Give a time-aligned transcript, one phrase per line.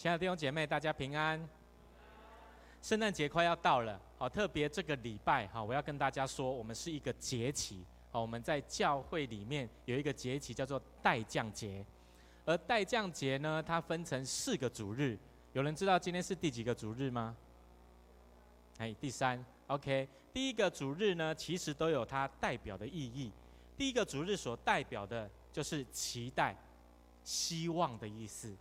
[0.00, 1.46] 亲爱的弟兄姐妹，大家平安。
[2.80, 11.84] 圣诞节快要到了，好，特别这个礼拜，哈，我要跟大家说，我们是一个节期，好，我们在教会里面有一个节期叫做待降节，
[12.46, 15.18] 而待降节呢，它分成四个主日，
[15.52, 17.36] 有人知道今天是第几个主日吗？
[18.78, 23.30] 哎，第三，OK，第一个主日呢，其实都有它代表的意义，
[23.76, 26.56] 第一个主日所代表的就是期待、
[27.22, 28.56] 希望的意思，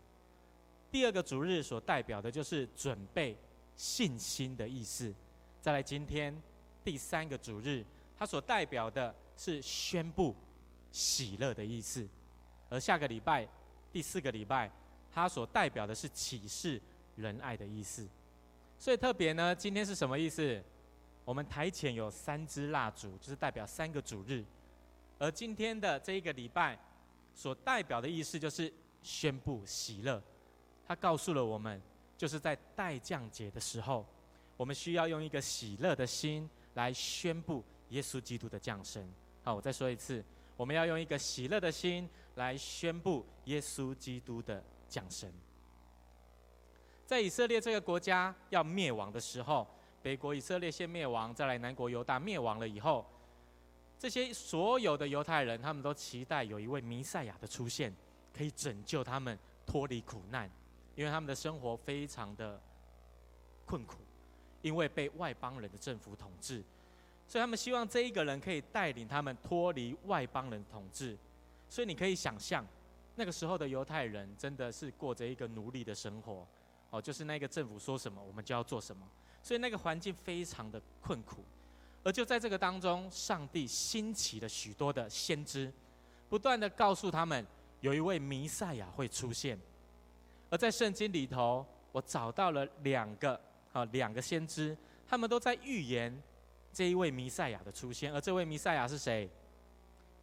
[0.91, 3.37] 第二个主日所代表的就是准备。
[3.75, 5.15] 信心的意思，
[5.61, 6.35] 再来今天
[6.83, 7.81] 第三个主日，
[8.17, 10.35] 它所代表的是宣布
[10.91, 12.05] 喜乐的意思，
[12.67, 13.47] 而下个礼拜
[13.93, 14.69] 第四个礼拜，
[15.13, 16.81] 它所代表的是启示
[17.15, 18.05] 仁爱的意思。
[18.77, 20.61] 所以特别呢，今天是什么意思？
[21.23, 24.43] 我们台前有三支蜡烛，就是代表三个主日，
[25.17, 26.77] 而今天的这一个礼拜
[27.33, 28.69] 所代表的意思就是
[29.01, 30.21] 宣布喜乐，
[30.89, 31.81] 他告诉了我们。
[32.17, 34.05] 就是在待降节的时候，
[34.57, 39.09] 我们需要用一个喜乐的心来宣布耶稣基督的降生。
[39.41, 40.21] 好，我再说一次，
[40.57, 45.31] 我们要用一个喜乐的心来宣布耶稣基督的降生。
[47.05, 49.65] 在以色列这个国家要灭亡的时候，
[50.01, 53.05] 北国以色列先灭亡，再来南国犹大灭亡了以后，
[53.97, 57.95] 这些所有的犹太人，他们都期待有一位弥赛亚的出现，
[58.33, 60.51] 可以拯救他们脱离苦难。
[60.99, 62.61] 因为他们的生活非常的
[63.65, 63.99] 困苦，
[64.61, 66.61] 因为被外邦人的政府统治，
[67.25, 71.17] 所以他们希望这一个人可以带领他们脱离外邦人统治。
[71.69, 72.67] 所以你可以想象，
[73.15, 76.45] 那个时候的犹太人真的是过着一个奴隶的生活，
[76.89, 79.07] 哦，就是那个政府说什么，我们就要做什么。
[79.41, 81.45] 所以那个环境非常的困苦。
[82.03, 85.71] 而就在这个当中，上帝兴起了许多的先知，
[86.27, 87.47] 不断的告诉他们，
[87.79, 89.57] 有一位弥赛亚会出现。
[90.49, 93.39] 而在圣经里头，我找到了两个
[93.71, 94.75] 啊，两个先知，
[95.07, 96.21] 他们都在预言
[96.73, 98.13] 这一位弥赛亚的出现。
[98.13, 99.29] 而这位弥赛亚是谁？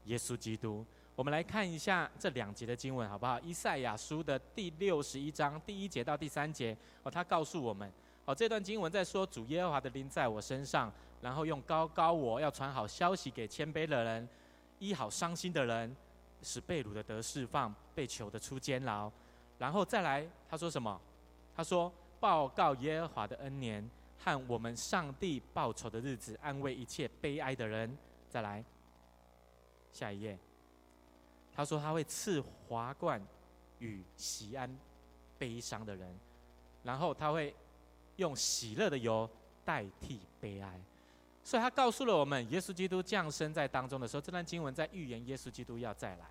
[0.05, 0.85] 耶稣基督。
[1.15, 3.41] 我们来看一下这两节的经文，好不好？
[3.41, 7.91] 以赛亚书的第六十一章第一节到第三节，哦，他告诉我们，
[8.27, 14.29] 哦，这段经文在说主耶和华的灵在我身上，然后用高高我要传好消息给谦卑的人，
[14.79, 15.97] 医好伤心的人，
[16.43, 19.11] 使被掳的得释放，被囚的出监牢。
[19.59, 21.01] 然后再来，他说什么？
[21.57, 21.91] 他说
[22.21, 27.97] ：“报告耶和华的恩年和我们上帝报仇的日子，安慰一切悲哀的人。”
[28.29, 28.63] 再来，
[29.93, 30.39] 下一页。
[31.55, 33.19] 他说他会赐华冠
[33.79, 34.71] 与喜安
[35.39, 36.15] 悲伤的人，
[36.83, 37.55] 然后他会
[38.17, 39.27] 用喜乐的油
[39.65, 40.79] 代替悲哀。
[41.43, 46.27] 所以他告诉了我们，耶稣基督降生在当中的时候，这段经文在预言耶稣基督要再来。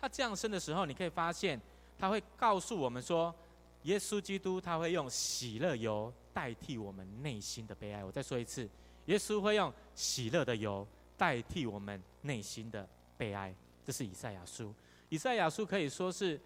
[0.00, 1.60] 他降生的时候，你可以发现。
[1.98, 3.34] 他会告诉我们说，
[3.82, 8.04] 耶稣基督他会用喜乐油代替我们内心的悲哀。
[8.04, 8.68] 我再说一次，
[9.06, 10.86] 耶稣会用喜乐的油
[11.16, 13.54] 代替我们内心的悲哀。
[13.84, 14.74] 这是以赛亚书。
[15.08, 16.40] 以赛亚书可以说是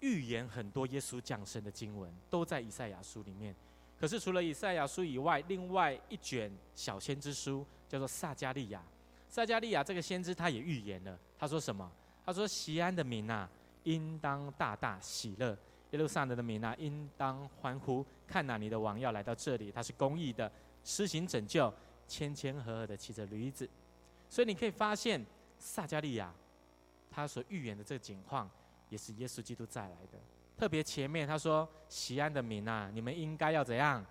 [0.00, 3.54] 预言很多耶稣降生的经文，都在以赛亚书里面。
[3.98, 8.82] 可是除了以赛亚书以外，另外一卷小先知书叫做撒迦利亚。
[9.28, 11.90] 撒迦利亚这个先知他也预言了，他说什么？
[12.24, 13.48] 他说：“西安的民啊。”
[13.88, 15.56] 应当大大喜乐，
[15.92, 18.04] 耶路撒冷的民啊，应当欢呼！
[18.26, 20.50] 看哪，你的王要来到这里，他是公义的，
[20.84, 21.72] 施行拯救，
[22.06, 23.66] 谦谦和和的骑着驴子。
[24.28, 25.24] 所以你可以发现，
[25.58, 26.30] 撒迦利亚
[27.10, 28.50] 他所预言的这个景况，
[28.90, 30.18] 也是耶稣基督再来的。
[30.58, 34.04] 特别前面他说：“西安的民啊，你们应该要怎样？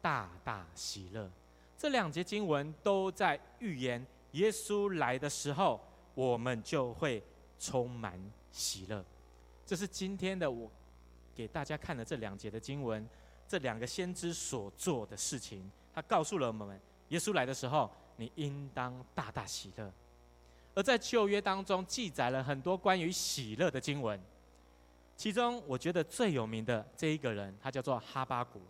[0.00, 1.28] 大大喜乐。”
[1.76, 5.80] 这两节经文都在预言耶稣来的时候，
[6.14, 7.20] 我们就会
[7.58, 8.16] 充满
[8.52, 9.04] 喜乐，
[9.66, 10.70] 这是今天的我
[11.34, 13.04] 给大家看的这两节的经文，
[13.48, 19.90] 这两个先知所做的事情，他告诉了我们：耶稣来的时候，你应当大大喜乐。
[20.74, 24.20] 而在旧约当中记载了很多关于喜乐的经文，
[25.16, 28.60] 其中我觉得最有名的这一个人，他叫做哈巴谷。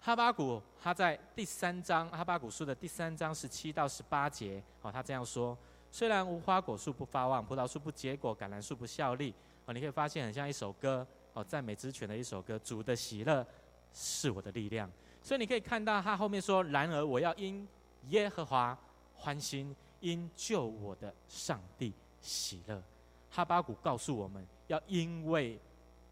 [0.00, 5.58] 哈巴谷他在第三章，哈巴谷书的第三章十七到十八节，哦，他这样说。
[5.90, 12.58] 虽然无花果树不发旺，葡萄树不结果，橄榄树不效力，哦，你可以发现很像一首歌，哦，赞美之泉的一首歌。
[12.58, 13.44] 主的喜乐
[13.92, 14.88] 是我的力量，
[15.22, 17.66] 所以你可以看到他后面说：然而我要因
[18.08, 18.78] 耶和华
[19.14, 22.82] 欢心，因救我的上帝喜乐。
[23.30, 25.58] 哈巴谷告诉我们要因为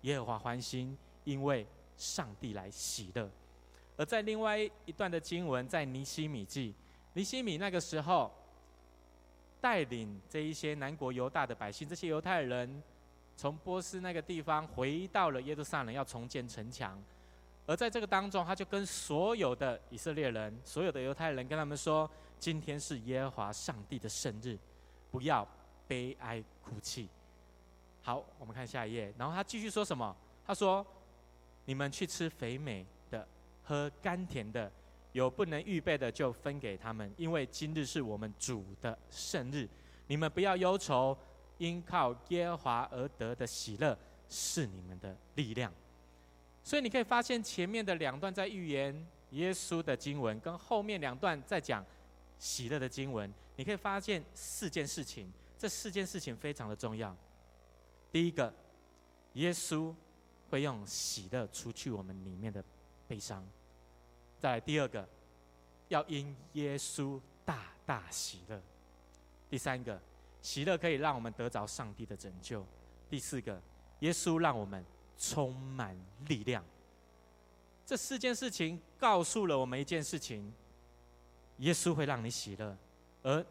[0.00, 3.30] 耶和华欢心，因为上帝来喜乐。
[3.96, 6.74] 而在另外一段的经文，在尼希米记，
[7.12, 8.32] 尼希米那个时候。
[9.66, 12.80] 带领这一些南国犹大的百姓，这些犹太人
[13.36, 16.96] 从波斯那个地方回到了耶路撒冷，要重建城墙。
[17.66, 22.08] 而在这个当中，他就跟所有的以色列人、所有的犹太人跟他们说
[22.38, 24.56] ：“今天是耶和华上帝的圣日，
[25.10, 25.44] 不要
[25.88, 27.08] 悲哀哭泣。”
[28.02, 29.12] 好，我们看下一页。
[29.18, 30.14] 然后他继续说什么？
[30.46, 30.86] 他说
[31.66, 33.26] ：“你们去吃肥美的，
[33.64, 34.70] 喝甘甜的。”
[35.16, 39.66] 有不能预备的，就分给他们，因为今日是我们主的圣日。
[40.08, 41.16] 你们不要忧愁，
[41.56, 43.98] 因靠耶和华而得的喜乐
[44.28, 45.72] 是你们的力量。
[46.62, 51.82] 所以你可以发现，前面的两段在预言耶稣的经文，跟后面两段在讲
[52.38, 55.32] 喜乐的经文，你可以发现四件事情。
[55.56, 57.16] 这四件事情非常的重要。
[58.12, 58.52] 第一个，
[59.32, 59.94] 耶稣
[60.50, 62.62] 会用喜乐除去我们里面的
[63.08, 63.42] 悲伤。
[64.38, 65.08] 再来第二个，
[65.88, 68.60] 要因耶稣大大喜乐。
[69.48, 70.00] 第三个，
[70.42, 72.64] 喜乐可以让我们得着上帝的拯救。
[73.08, 73.60] 第四个，
[74.00, 74.84] 耶稣让我们
[75.16, 75.96] 充满
[76.26, 76.64] 力量。
[77.84, 80.52] 这四件事情告诉了我们一件事情：
[81.58, 82.76] 耶稣会让你喜乐，
[83.22, 83.44] 而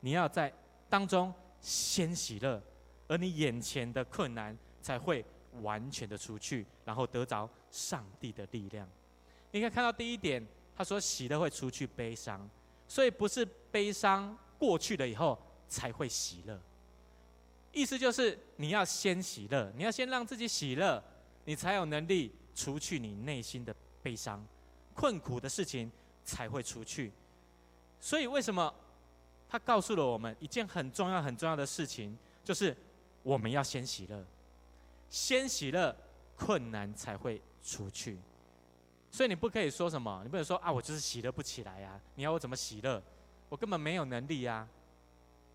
[0.00, 0.52] 你要在
[0.88, 2.60] 当中先喜乐，
[3.06, 5.24] 而你眼前的困难才会
[5.60, 8.88] 完全的除去，然后得着上帝的力量。
[9.52, 12.48] 你可以看到第一点，他说喜乐会除去悲伤，
[12.86, 15.38] 所以不是悲伤过去了以后
[15.68, 16.60] 才会喜乐。
[17.72, 21.02] 意思就是你要先喜乐，你要先让自己喜乐，
[21.44, 24.44] 你才有能力除去你内心的悲伤，
[24.94, 25.90] 困苦的事情
[26.24, 27.12] 才会除去。
[28.00, 28.74] 所以为什么
[29.48, 32.76] 他告诉了我们一件很重要很重要的事情，就是
[33.22, 34.24] 我们要先喜乐，
[35.08, 35.94] 先喜乐，
[36.36, 38.18] 困难才会除去。
[39.10, 43.02] 所以你不可以说什么，你不能说啊，我就是喜乐不起来呀、你要我怎么喜乐？
[43.48, 44.68] 我根本没有能力呀、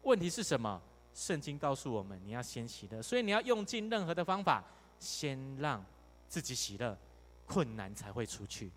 [0.03, 0.81] 问题是什么？
[1.13, 3.01] 圣经告诉我们，你要先喜乐。
[3.01, 4.61] 所以你要用尽任何的方法，
[4.99, 5.83] 先让
[6.27, 6.97] 自己喜乐，
[7.45, 8.69] 困难才会出去，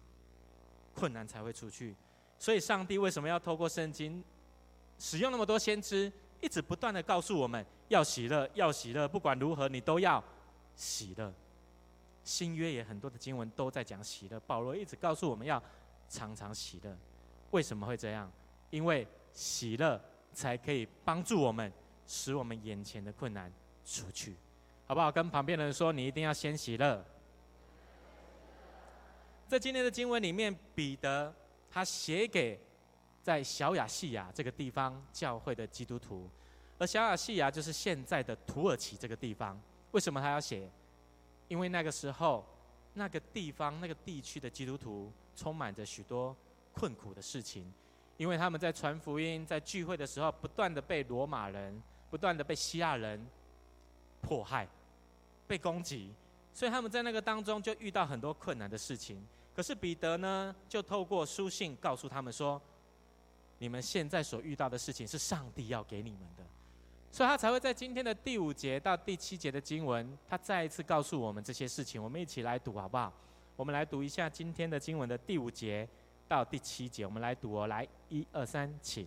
[0.95, 1.97] 困难才会出去。
[2.39, 4.23] 所以上帝为什么要透过圣经，
[5.01, 10.23] 使用那么多先知，一直不断的告诉我们要喜乐，要喜乐，不管如何你都要
[10.77, 11.35] 喜乐。
[12.29, 15.63] 新约也很多的经文都在讲喜乐，保罗一直告诉我们要
[16.11, 16.95] 常常喜乐。
[17.53, 18.31] 为什么会这样？
[18.69, 19.99] 因为喜乐
[20.35, 21.73] 才可以帮助我们，
[22.07, 23.51] 使我们眼前的困难
[23.83, 24.37] 出去，
[24.87, 25.11] 好不好？
[25.11, 27.03] 跟旁边的人说，你一定要先喜乐。
[29.47, 31.35] 在今天的经文里面，彼得
[31.71, 32.61] 他写给
[33.23, 36.29] 在小亚细亚这个地方教会的基督徒，
[36.77, 39.59] 而小亚细亚就是现在的土耳其这个地方。
[39.93, 40.71] 为什么他要写？
[41.49, 42.45] 因为那个时候，
[42.95, 46.37] 那个地方、那个地区的基督徒充满着许多
[46.73, 47.73] 困苦的事情，
[48.17, 53.27] 因为他们在传福音、在聚会的时候，不断的被罗马人、不断的被希腊人
[54.21, 54.69] 迫害、
[55.47, 56.13] 被攻击，
[56.53, 59.25] 所以他们在那个当中就遇到很多困难的事情。
[59.55, 62.61] 可是彼得呢，就透过书信告诉他们说
[63.59, 66.45] ：“你们现在所遇到的事情，是上帝要给你们的。”
[67.19, 72.01] 所以他才会在今天的第五节到第七节的经文，他再一次告诉我们这些事情。
[72.01, 73.13] 我们一起来读好不好？
[73.57, 75.89] 我们来读一下今天的经文的第五节
[76.29, 77.05] 到第七节。
[77.05, 79.05] 我们来读哦，来，一二三，请！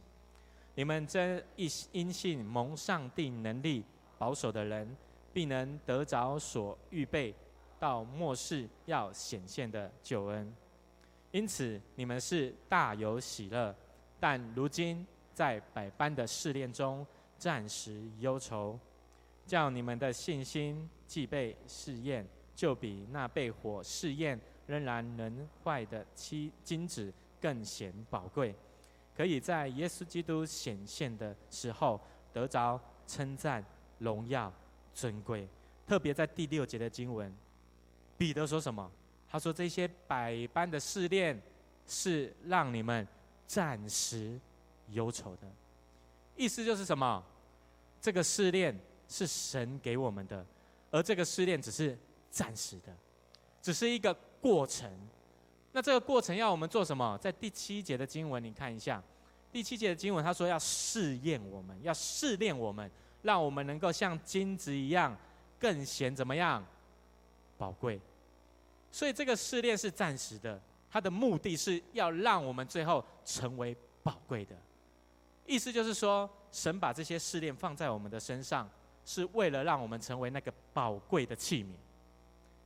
[0.75, 3.81] 你们这一因信蒙上帝能力
[4.17, 4.93] 保守的人，
[5.31, 7.33] 必能得着所预备
[7.79, 10.53] 到末世要显现的救恩。
[11.31, 13.73] 因此你们是大有喜乐，
[14.19, 17.07] 但如今在百般的试炼中。
[17.41, 18.79] 暂时忧愁，
[19.47, 22.23] 叫你们的信心既被试验，
[22.55, 28.53] 就比那被火试验仍然能坏的七金子更显宝贵，
[29.17, 31.99] 可以在耶稣基督显现的时候
[32.31, 33.65] 得着称赞、
[33.97, 34.53] 荣耀、
[34.93, 35.47] 尊贵。
[35.87, 37.35] 特别在第六节的经文，
[38.19, 38.91] 彼得说什么？
[39.27, 41.41] 他说：“这些百般的试炼
[41.87, 43.07] 是让你们
[43.47, 44.39] 暂时
[44.89, 45.47] 忧愁的。”
[46.37, 47.23] 意思就是什么？
[48.01, 48.75] 这个试炼
[49.07, 50.43] 是神给我们的，
[50.89, 51.95] 而这个试炼只是
[52.31, 52.91] 暂时的，
[53.61, 54.89] 只是一个过程。
[55.71, 57.15] 那这个过程要我们做什么？
[57.21, 59.01] 在第七节的经文，你看一下，
[59.51, 62.89] 第七节的经文，他说要试验我们，要试炼我们，
[63.21, 65.15] 让我们能够像金子一样
[65.59, 66.65] 更显怎么样
[67.57, 68.01] 宝贵。
[68.91, 74.55] 所以这个试炼是暂时的，它的目的是要让我们最后成为宝贵的。
[75.45, 76.27] 意思就是说。
[76.51, 78.69] 神把这些试炼放在我们的身上，
[79.05, 81.73] 是为了让我们成为那个宝贵的器皿，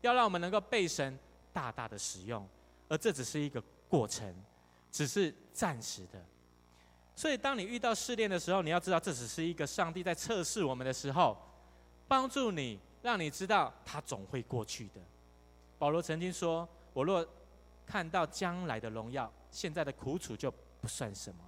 [0.01, 1.17] 要让我们能够被神
[1.53, 2.47] 大大的使用，
[2.89, 4.35] 而这只是一个过程，
[4.91, 6.19] 只是暂时的。
[7.15, 11.37] 所以，当你遇到试炼的时候，你要知道，这只是一个上帝在测试我们的时候，
[12.07, 14.99] 帮助你，让你知道它总会过去的。
[15.77, 17.25] 保罗曾经说：“我若
[17.85, 20.51] 看到将来的荣耀，现在的苦楚就
[20.81, 21.39] 不算什么。”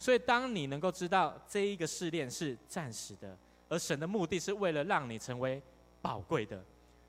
[0.00, 3.36] 所以，当你能够知道这一个试炼是暂时的，
[3.68, 5.62] 而神的目的是为了让你成为
[6.00, 6.64] 宝贵的，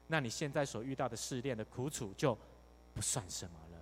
[0.07, 2.37] 那你现在所遇到的试炼的苦楚就
[2.93, 3.81] 不算什么了。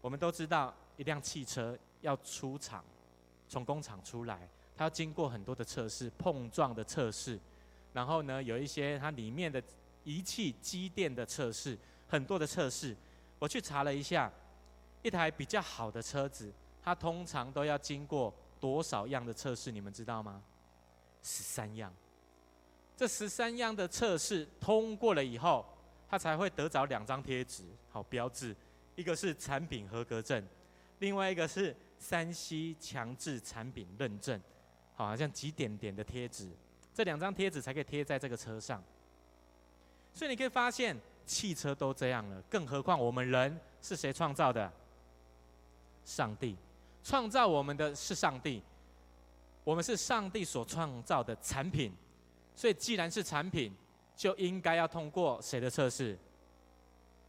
[0.00, 2.84] 我们都知道，一辆汽车要出厂，
[3.48, 7.36] 从工厂出来，它要经过很多的测试、碰撞的测试，
[7.92, 9.60] 然后呢，有一些它里面的
[10.04, 11.76] 仪器、机电的测试，
[12.06, 12.96] 很多的测试。
[13.40, 14.32] 我去查了一下。
[15.02, 16.52] 一台比较好的车子，
[16.82, 19.70] 它通常都要经过多少样的测试？
[19.70, 20.42] 你们知道吗？
[21.22, 21.92] 十三样。
[22.96, 25.64] 这十三样的测试通过了以后，
[26.08, 28.54] 它才会得着两张贴纸，好标志。
[28.96, 30.44] 一个是产品合格证，
[30.98, 34.40] 另外一个是山西强制产品认证，
[34.96, 36.50] 好像几点点的贴纸。
[36.92, 38.82] 这两张贴纸才可以贴在这个车上。
[40.12, 44.72] 所以你可以发现，汽车都这样了，更何况我们人是谁创造的？
[46.08, 46.56] 上帝
[47.04, 48.62] 创造我们的是上帝，
[49.62, 51.92] 我们是上帝所创造的产品，
[52.56, 53.70] 所以既然是产品，
[54.16, 56.18] 就应该要通过谁的测试？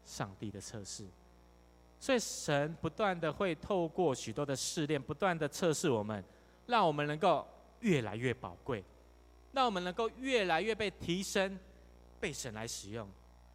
[0.06, 1.06] 上帝的测试。
[2.00, 6.24] 所以神不断的会透过许多的试炼，不断的测试我们，
[6.66, 7.46] 让我们能够
[7.82, 8.82] 越来越宝贵，
[9.52, 11.60] 让我们能够越来越被提升，
[12.22, 13.06] 被神来使用。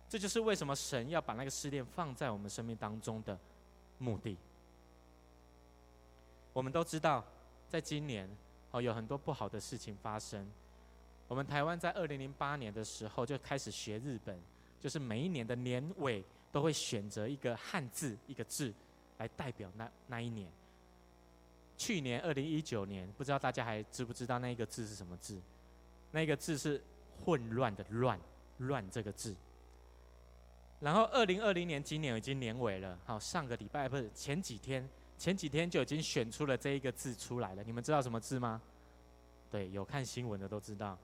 [0.06, 3.38] 这就是为什么神要把那个试炼放在我们生命当中的
[3.96, 4.36] 目的。
[6.54, 7.22] 我们都知道，
[7.68, 8.26] 在今年
[8.70, 10.50] 哦，有很多不好的事情发生。
[11.26, 14.38] 我们台湾在二零零八年的时候就开始学日本，
[14.80, 18.72] 就是每一年的年尾都会选择一个汉字一个字
[19.18, 20.48] 来代表那那一年。
[21.76, 25.40] 去年二零一九年，不知道大家还知不知道那一个字是什么字？
[26.12, 26.80] 那个字是
[27.24, 28.20] 混乱的乱，
[28.58, 29.34] 乱这个字。
[30.78, 34.88] 然后二零二零年今年已经年尾了，好，上个礼拜不是前几天。
[35.16, 38.60] 前几天就已经选出了这一个字出来了，你们知道什么字吗？
[39.50, 40.98] 对，有看新闻的都知道，“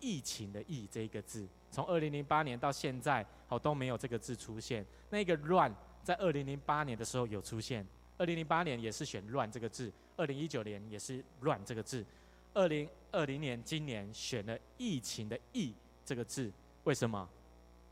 [0.00, 4.84] 疫情”的“疫”这一个字，从二零零八年到现在，好都没有这个字出现。
[5.10, 7.86] 那个“乱”在二零零八年的时候有出现，
[8.18, 12.04] 二零零八年也是选“乱”这个字，二零一九年也是“乱”这个字，
[12.52, 15.72] 二零二零年今年选了“疫情”的“疫”
[16.04, 17.28] 这个字，为什么？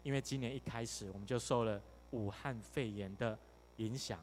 [0.02, 3.38] 因为今年一开始我们就受了武汉肺炎的
[3.76, 4.18] 影响。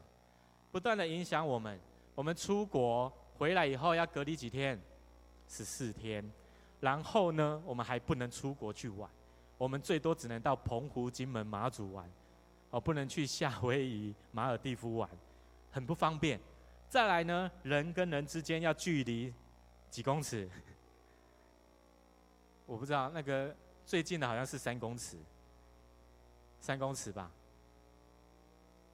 [0.71, 1.79] 不断的影响我们，
[2.15, 4.79] 我们出国回来以后要隔离几天？
[5.47, 6.23] 十四天。
[6.79, 9.09] 然后呢，我们还不能出国去玩，
[9.57, 12.09] 我们最多只能到澎湖、金门、马祖玩，
[12.69, 15.09] 哦，不能去夏威夷、马尔地夫玩，
[15.71, 16.39] 很不方便。
[16.87, 19.33] 再来呢，人跟人之间要距离
[19.89, 20.49] 几公尺？
[22.65, 23.53] 我不知道，那个
[23.85, 25.17] 最近的好像是三公尺，
[26.61, 27.29] 三公尺吧。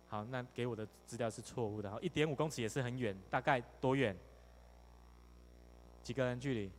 [0.08, 1.90] 好，那给我的资料是错误的。
[1.90, 4.16] 好，一点五公尺也是很远，大概多远？
[6.04, 6.72] 几个人距离？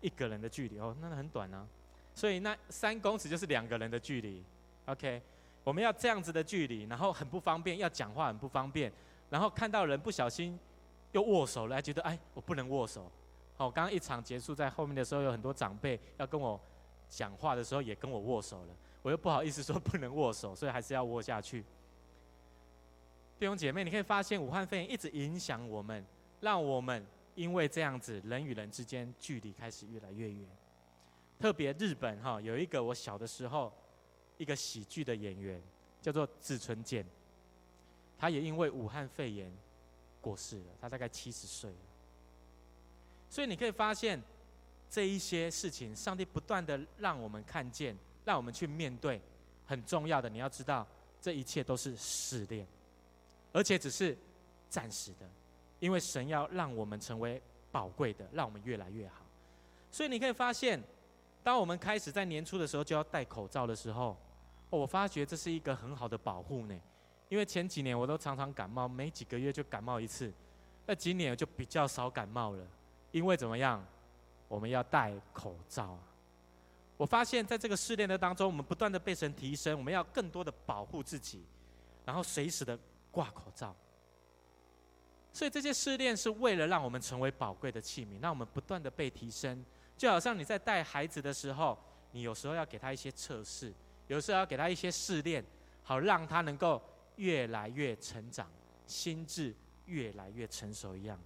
[0.00, 1.66] 一个人的距离哦，那很短啊。
[2.14, 4.44] 所以那三公尺就是两个人的距离。
[4.84, 5.20] OK，
[5.64, 8.92] 我们要这样子的距离，然后很不方便，要讲话很不方便，
[9.30, 10.58] 然后看到人不小心
[11.12, 13.10] 又握手了，还觉得哎，我不能握手。
[13.56, 16.60] 好，刚刚一场结束在后面的时候，有很多长辈要跟我
[17.08, 21.64] 讲话的时候也跟我握手了，我又不好意思说不能握手，所以还是要握下去。
[23.38, 26.04] 弟兄姐妹，你可以发现武汉肺炎一直影响我们，
[26.40, 30.48] 让我们因为这样子，人与人之间距离开始越来越远。
[31.38, 33.72] 特别日本哈，有一个我小的时候
[34.38, 35.60] 一个喜剧的演员
[36.00, 37.04] 叫做志村健，
[38.16, 39.52] 他也因为武汉肺炎
[40.20, 41.76] 过世了，他大概七十岁了。
[43.28, 44.22] 所以你可以发现
[44.88, 49.20] 这一些事情，上帝不断的让我们看见，让我们去面对。
[49.66, 50.86] 很重要的，你要知道，
[51.20, 52.66] 这一切都是试炼。
[53.54, 54.18] 而且只是
[54.68, 55.30] 暂时的，
[55.78, 59.22] 因为神要让我们成为宝贵的，让我们越来越好。
[59.92, 60.82] 所以你可以发现，
[61.40, 64.16] 当我们开始在年初的时候就要戴口罩的时候，
[64.70, 66.76] 我发觉这是一个很好的保护呢。
[67.28, 70.32] 因为前几年我都常常感冒，每几个月就感冒一次，
[70.84, 72.66] 那今年就比较少感冒了。
[73.12, 73.86] 因为怎么样？
[74.48, 75.96] 我们要戴口罩。
[76.96, 81.44] 我发现在这个试炼的当中，我们不断的被神提升，我们要更多的保护自己，
[82.04, 82.76] 然后随时的。
[83.14, 83.72] 挂口罩，
[85.32, 89.64] 所以这些试炼是为了让我们成为宝贵的器皿，让我们不断的被提升。
[89.96, 91.78] 就好像你在带孩子的时候，
[92.10, 93.72] 你有时候要给他一些测试，
[94.08, 95.44] 有时候要给他一些试炼，
[95.84, 96.82] 好让他能够
[97.14, 98.50] 越来越成长，
[98.88, 99.54] 心智
[99.86, 101.16] 越来越成熟一样。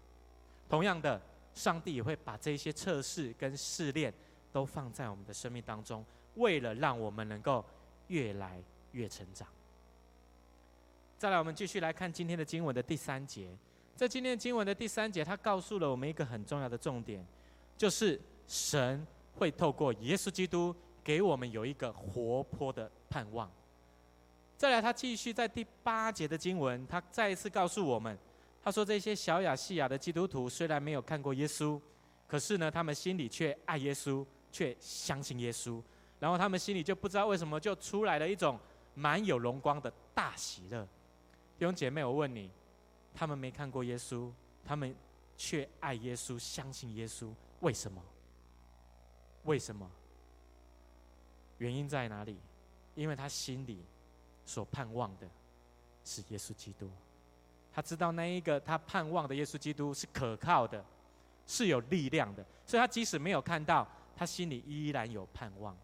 [0.68, 1.18] 同样的，
[1.54, 4.12] 上帝也会把这些测试跟试炼
[4.52, 6.04] 都放在我们的生命当中，
[6.34, 7.64] 为了让我们能够
[8.08, 9.48] 越来越成长。
[11.18, 13.50] 再来，我们继续来看今天的经文的第三节。
[13.96, 17.26] 在今天经文的第三节，它告诉了我们一个很重要的重点，
[17.76, 20.72] 就是神会透过耶稣基督
[21.02, 23.50] 给我们有一个活泼的盼望。
[24.56, 28.16] 再来，他继续在第八节的经文，他再一次告诉我们，
[28.62, 31.80] 他说：“这些小雅细亚的基督徒虽然没有看过耶稣，
[32.28, 35.82] 可是呢，他们心里却爱耶稣，却相信耶稣。
[36.20, 38.56] 然后他们心里就不知道为什么就出来了一种
[38.94, 40.86] 满有荣光的大喜乐。”
[41.58, 42.50] 弟兄姐妹，我问你，
[43.14, 44.30] 他们没看过耶稣，
[44.64, 44.94] 他们
[45.36, 48.00] 却爱耶稣，相信耶稣，为什么？
[49.44, 49.90] 为什么？
[51.58, 52.38] 原因在哪里？
[52.94, 53.84] 因为他心里。
[54.46, 55.28] 所盼望的
[56.02, 56.90] 是耶稣基督，
[57.70, 60.82] 他知道那一个他盼望的耶稣基督是可靠的，
[61.46, 63.86] 是有力量的，所以他即使没有看到，
[64.16, 65.76] 他心里依然有盼望。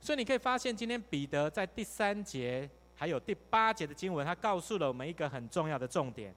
[0.00, 6.34] 所以你可以发现，今天彼得在第三节还有第八节的经文，他告诉了我们一个很重要的重点，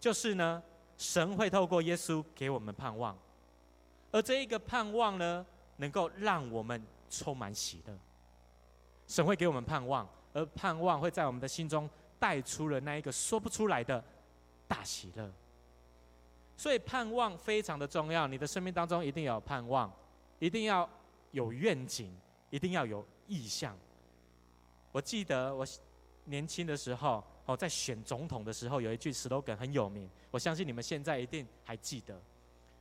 [0.00, 0.60] 就是呢，
[0.98, 3.16] 神会透过耶稣给我们盼望，
[4.10, 7.96] 而这一个盼望呢，能够让我们充满喜乐。
[9.06, 10.04] 神会给我们盼望。
[10.32, 11.88] 而盼望会在我们的心中
[12.18, 14.02] 带出了那一个说不出来的
[14.68, 15.28] 大喜乐，
[16.56, 18.26] 所以盼望非常的重要。
[18.28, 19.92] 你的生命当中一定要有盼望，
[20.38, 20.88] 一定要
[21.32, 22.16] 有愿景，
[22.50, 23.76] 一定要有意向。
[24.92, 25.66] 我记得我
[26.30, 32.18] 年轻的时候，哦，在选总统的时候，有一句 slogan 很有名，我相信你们现在一定还记得。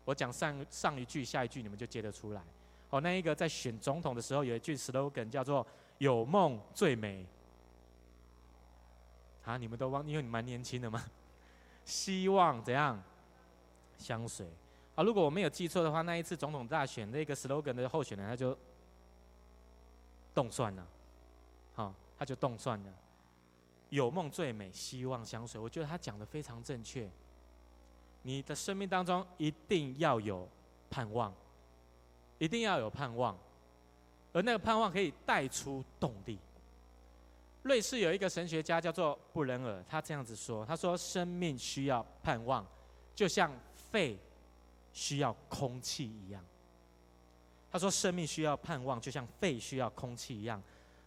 [0.06, 2.42] 我讲上上一句，下一句你们就接得出来。
[2.90, 5.66] 哦，那一个在选总统的时候，有一句 slogan 叫做
[6.00, 7.26] “有梦最美”。
[9.44, 9.58] 啊！
[9.58, 11.04] 你们都忘，因为你蛮年轻的嘛。
[11.84, 13.02] 希望怎样？
[13.98, 14.48] 香水
[14.96, 15.04] 啊！
[15.04, 18.56] 如果我没有记错的话，那一次总统大选那个 slogan 的候选人他就
[20.34, 20.88] 冻算了，
[21.74, 22.94] 好，他就冻算了。
[23.90, 25.60] 有梦最美，希望香水。
[25.60, 27.10] 我觉得他讲的非常正确。
[28.22, 30.48] 你的生命当中一定要有
[30.90, 31.34] 盼望，
[32.38, 33.38] 一定要有盼望，
[34.34, 36.38] 而那个盼望可以带出动力。
[37.64, 42.66] 瑞士有一个神学家叫做布仁尔，他这样子说：“他说，生命需要盼望，
[43.14, 43.52] 就像
[43.92, 44.18] 肺
[44.94, 46.44] 需要空气一样。”
[47.72, 50.62] 他说：“生命需要盼望，就像肺需要空气一样。”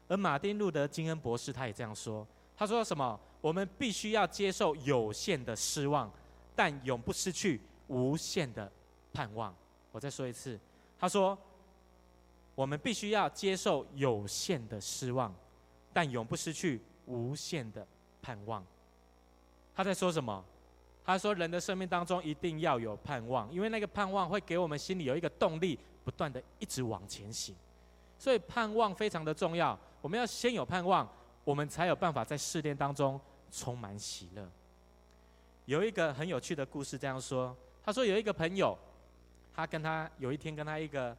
[0.09, 3.19] 而马丁路德金恩博士他也这样说：“他说什么？
[3.41, 6.11] 我们必须要接受有限的失望，
[6.55, 8.71] 但永不失去无限的
[9.13, 9.55] 盼望。”
[9.91, 10.59] 我再说一次，
[10.99, 11.37] 他说
[12.55, 15.35] ：“我们必须要接受有限的失望。”
[15.93, 17.87] 但永不失去无限的
[18.23, 18.65] 盼望。
[19.75, 20.43] 他在说什么？
[21.05, 27.55] 他说：“人的生命当中一定要有盼望，因为那个盼望会给我们心里有一个动力，不断的一直往前行。
[28.19, 29.79] 所以盼望非常的重要。
[30.01, 31.07] 我们要先有盼望，
[31.45, 34.49] 我们才有办法在试炼当中充满喜乐。”
[35.67, 38.77] 有一个很有趣的故事这样说：“他说有一个朋友，
[39.55, 41.17] 他跟他有一天跟他一个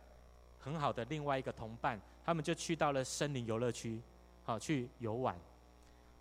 [0.59, 4.01] 很好的另外一个同伴，他们就去到了森林游乐区。”
[4.45, 5.33] 好，去游玩。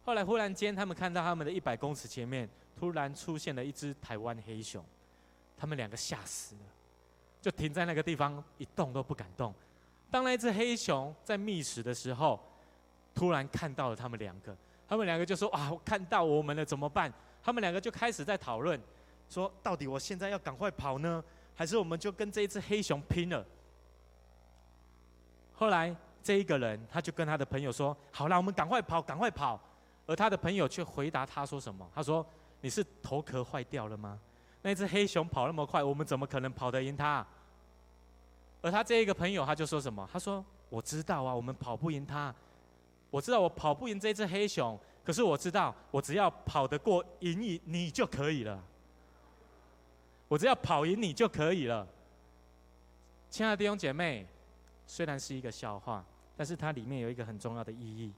[0.04, 4.84] 后来忽然间，他们看到他们的一百公尺前面突然出现了一只台湾黑熊，
[5.56, 6.60] 他们两个吓死了，
[7.40, 9.52] 就停在那个地方一动都不敢动。
[10.08, 12.38] 当那只黑熊在觅食的时候，
[13.14, 14.56] 突然看到了他们两个，
[14.88, 18.80] 他们两个就说：“啊，看到我们了，怎么办？”他们两个就开始在讨论，
[19.28, 21.22] 说：“到底我现在要赶快跑呢，
[21.54, 23.44] 还是我们就跟这一只黑熊拼了？”
[25.54, 25.94] 后来。
[26.24, 29.60] 这一个人，他就跟他的朋友说：“好了，我们赶快跑，赶快跑。”
[30.06, 32.24] 而他的朋友却回答他说：“什么？”他说
[32.62, 34.16] ：“你是头壳坏掉了吗？
[34.62, 37.26] 那只黑熊跑那么快，我们怎么可能跑得赢它？”
[38.62, 40.08] 而他这一个朋友，他就说什么？
[40.12, 42.32] 他说：“我知道啊，我们跑不赢它。
[43.12, 48.60] 我知道我跑不赢这只黑熊，可是我知道，我只要跑得过赢你，你就可以了。
[50.26, 51.86] 我只要跑赢你就可以了。”
[53.30, 54.26] 亲爱的弟兄姐妹，
[54.84, 56.04] 虽然是一个笑话。
[56.34, 58.10] 但是它里面有一个很重要的意义，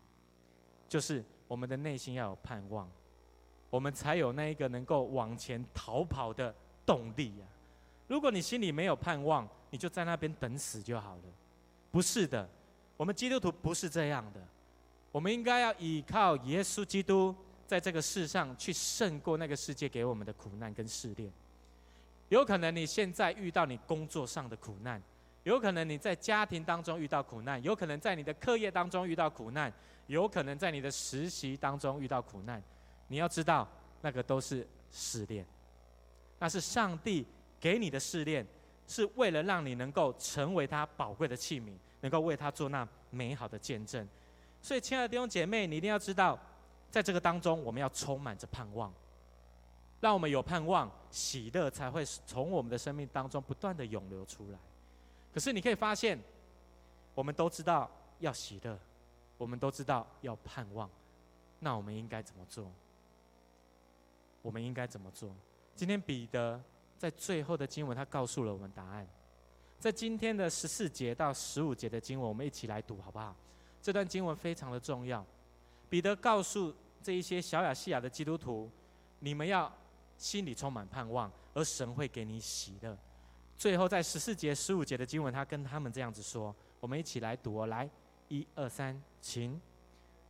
[0.88, 2.88] 就是我们的内心要有盼望，
[3.68, 6.54] 我们才有那一个能够往前逃跑的
[6.86, 7.44] 动力呀。
[8.06, 11.22] 如果你心里没有盼望，你就在那边等死就好了。
[11.90, 12.48] 不是的，
[12.96, 14.40] 我们基督徒不是这样的，
[15.14, 17.32] 我们应该要依靠耶稣基督，
[17.68, 21.32] 在这个世上去胜过那个世界给我们的苦难跟试炼。
[22.30, 25.00] 有可能你现在遇到你工作上的苦难。
[25.44, 29.72] 有可能你在家庭当中遇到苦难，有可能在你的课业当中遇到苦难，
[30.08, 32.60] 有可能在你的实习当中遇到苦难。
[33.06, 33.68] 你要知道，
[34.00, 35.46] 那个都是试炼，
[36.40, 37.24] 那是上帝
[37.60, 38.44] 给你的试炼，
[38.88, 44.08] 是为了让你能够成为他宝贵的器皿，能够为他做那美好的见证。
[44.64, 46.38] 所以，亲爱的弟兄姐妹，你一定要知道，
[46.90, 48.90] 在这个当中，我们要充满着盼望，
[50.00, 54.58] 让我们有盼望，喜乐才会从我们的生命当中不断的涌流出来。
[55.34, 56.18] 可是，你可以发现，
[57.14, 58.78] 我们都知道要喜乐，
[59.36, 60.88] 我们都知道要盼望，
[61.58, 62.72] 那我们应该怎么做？
[64.40, 65.30] 我们应该怎么做？
[65.76, 66.58] 今天彼得
[66.96, 69.06] 在最后的经文，他告诉了我们答案。
[69.78, 73.36] 在今天的十四节到十五节的经文，我们一起来读好不好？
[73.84, 75.22] 这段经文非常的重要。
[75.90, 78.70] 彼得告诉这一些小雅西亚的基督徒：
[79.18, 79.70] 你们要
[80.16, 82.96] 心里充满盼望，而神会给你喜乐。
[83.58, 87.86] 最后在十四节、十五节的经文，他跟他们这样子说：我们一起来读，来，
[88.28, 89.60] 一二三，请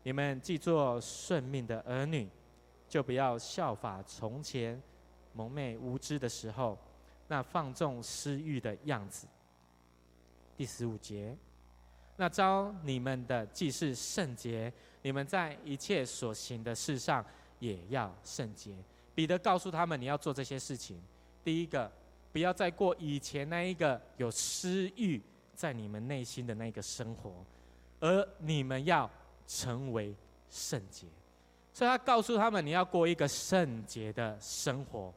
[0.02, 2.28] 你们既做顺命的儿女，
[2.88, 4.82] 就不要效法从前
[5.32, 6.76] 蒙昧无知的时候
[7.28, 9.28] 那放纵私欲的样子。
[10.56, 11.36] 第十五节。
[12.16, 14.72] 那招你们的既是圣洁，
[15.02, 17.24] 你们在一切所行的事上
[17.58, 18.72] 也要圣洁。
[19.14, 21.00] 彼得告诉他们，你要做这些事情。
[21.42, 21.90] 第一个，
[22.32, 25.20] 不要再过以前那一个有私欲
[25.54, 27.44] 在你们内心的那个生活，
[28.00, 29.10] 而你们要
[29.46, 30.14] 成为
[30.48, 31.06] 圣洁。
[31.72, 35.12] 所以他告诉他们，你要过一个圣洁的生活，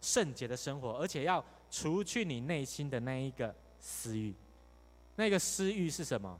[0.00, 4.34] 圣洁的生活，而且要除去你内心的那一个私欲。
[5.16, 6.38] 那个私欲是什么？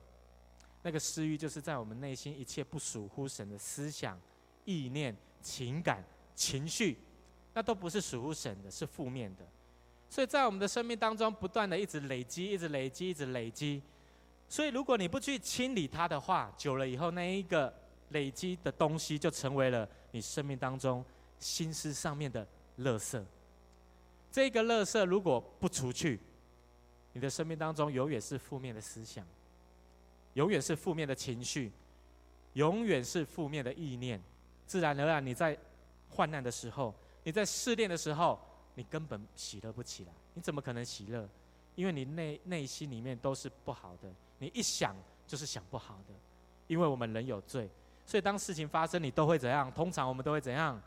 [0.82, 4.20] 那个私欲就是在我们内心一切不属乎神的思想、
[4.64, 6.98] 意念、情感、情绪，
[7.54, 9.46] 那都不是属乎神的，是负面的。
[10.10, 13.82] 所以在我们的生命当中，不断的一直累积，一直累积，一直累积。
[14.48, 17.72] 所以如果你不去清理它的话，久了以后，那一个
[18.10, 21.04] 累积的东西就成为了你生命当中
[21.38, 22.46] 心思上面的
[22.80, 23.24] 垃圾。
[24.30, 26.20] 这个垃圾如果不除去，
[27.14, 29.26] 你的生命当中永远是负面的思想，
[30.34, 31.72] 永远是负面的情绪，
[32.52, 34.20] 永远是负面的意念。
[34.66, 35.56] 自然而然，你在
[36.10, 38.38] 患难的时候，你在试炼的时候，
[38.74, 40.12] 你根本喜乐不起来。
[40.34, 41.28] 你怎么可能喜乐？
[41.76, 44.94] 因为你内内心里面都是不好的，你一想
[45.26, 46.14] 就是想不好的。
[46.66, 47.68] 因为我们人有罪，
[48.06, 49.70] 所以当事情发生，你都会怎样？
[49.72, 50.80] 通常我们都会怎样？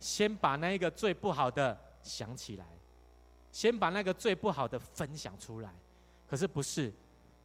[0.00, 2.66] 先把那一个最不好的想起来。
[3.52, 5.72] 先把那个最不好的分享出来，
[6.26, 6.92] 可是不是？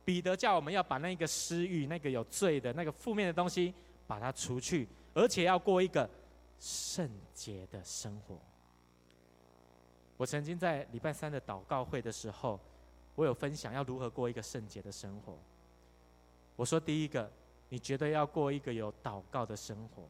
[0.06, 3.74] 彼得叫我们要把那个私欲、那个有罪的、那个负面的东西，
[4.08, 6.10] 把它除去，而且要过一个
[6.62, 8.39] 圣洁的生活。
[10.15, 12.58] 我曾经在礼拜三的祷告会的时候，
[13.15, 15.38] 我有分享要如何过一个圣洁的生活。
[16.56, 17.30] 我说，第一个，
[17.67, 20.04] 你绝对要过一个有祷告的生活，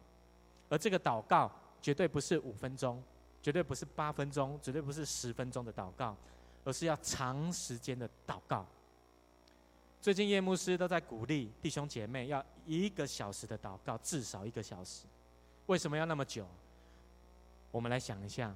[0.69, 3.01] 而这个祷告绝对不是五分钟。
[3.47, 6.13] 绝对不是八分钟，绝对不是十分钟的祷告，
[6.65, 8.65] 而是要长时间的祷告。
[10.01, 15.05] 最近叶牧师都在鼓励弟兄姐妹要一个小时的祷告，至少一个小时。
[15.67, 16.45] 为什么要那么久？
[17.71, 18.53] 我们来想一下，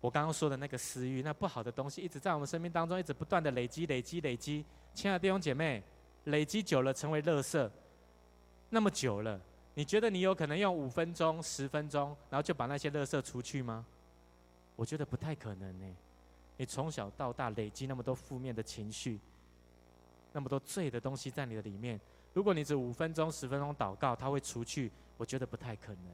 [0.00, 4.64] 我刚刚说的那个私欲，那不好的东西，一直在我们生命当中一直不断的累积、累积、累积。
[4.94, 5.82] 亲爱的弟兄姐妹，
[6.26, 7.68] 累积久了成为垃圾，
[8.70, 9.40] 那么久了。
[9.74, 13.84] 你觉得你有可能用五分钟、十分钟，然后就把那些垃圾除去吗？
[14.76, 15.96] 我觉得不太可能呢。
[16.58, 19.18] 你从小到大累积那么多负面的情绪，
[20.32, 22.00] 那么多罪的东西在你的里面，
[22.32, 24.90] 如果你只五分钟、十分钟祷告，他会除去？
[25.16, 26.04] 我觉得不太可能。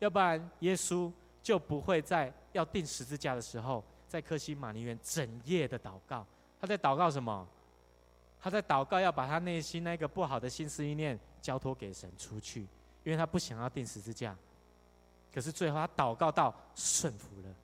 [0.00, 1.10] 要不然耶稣
[1.42, 6.26] 就不会在要钉十字架的时候，在克西马尼园整夜的祷告。
[6.60, 7.46] 他在祷告什么？
[8.40, 12.66] 他在祷告要把他内心那个不好的心思意念交托给神出去。
[13.04, 14.34] 因为他不想要钉十字架，
[15.30, 17.54] 可是最后他祷告到顺服了，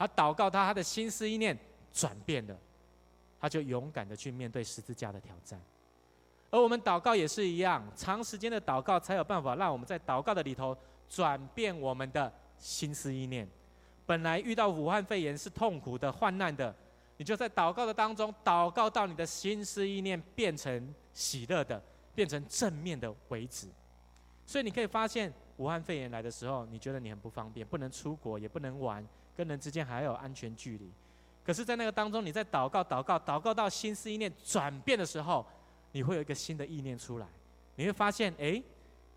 [0.00, 1.54] 他祷告他他的心思意念
[1.92, 2.56] 转变了，
[3.38, 5.60] 他就勇敢的去面对十字架的挑战。
[6.50, 10.74] 而我们祷告也是一样，长时间的祷告才有办法让我们在祷告的里头
[11.06, 13.46] 转变我们的心思意念。
[14.06, 16.74] 本来遇到武汉肺炎是痛苦的、患难的，
[17.18, 21.78] 你就在祷告的当中祷告到你的心思意念变成喜乐的、
[22.14, 23.68] 变成正面的为止。
[24.46, 29.06] 所以你可以发现，武汉肺炎来的时候，你觉得你很不方便，不能出国，也不能玩，
[29.36, 30.90] 跟人之间还要有安全距离。
[31.42, 35.44] 可是，在那个当中，你在祷告、祷告、祷告到心思意念转变的时候，
[35.92, 37.26] 你会有一个新的意念出来。
[37.76, 38.62] 你会发现，哎，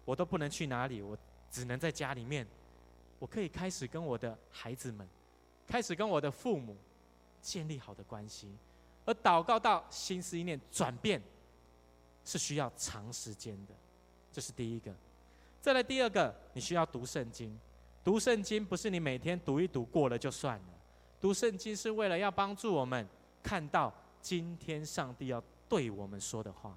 [0.06, 1.17] 我都不能去哪里，我
[1.52, 2.47] 只能在家里面。
[3.19, 5.08] 我可以开始跟我的孩子们，
[5.67, 6.76] 开始跟我的父母
[7.41, 8.49] 建立好的关系。
[9.06, 11.21] 而祷告到心思意念转变，
[12.26, 13.73] 是需要长时间的。
[14.32, 14.93] 这是第一个。
[15.62, 17.58] 再来第二个，你需要读圣经。
[18.03, 20.65] 读圣经不是你每天读一读过了就算了，
[21.21, 23.07] 读圣经是为了要帮助我们
[23.41, 26.75] 看到今天上帝要对我们说的话。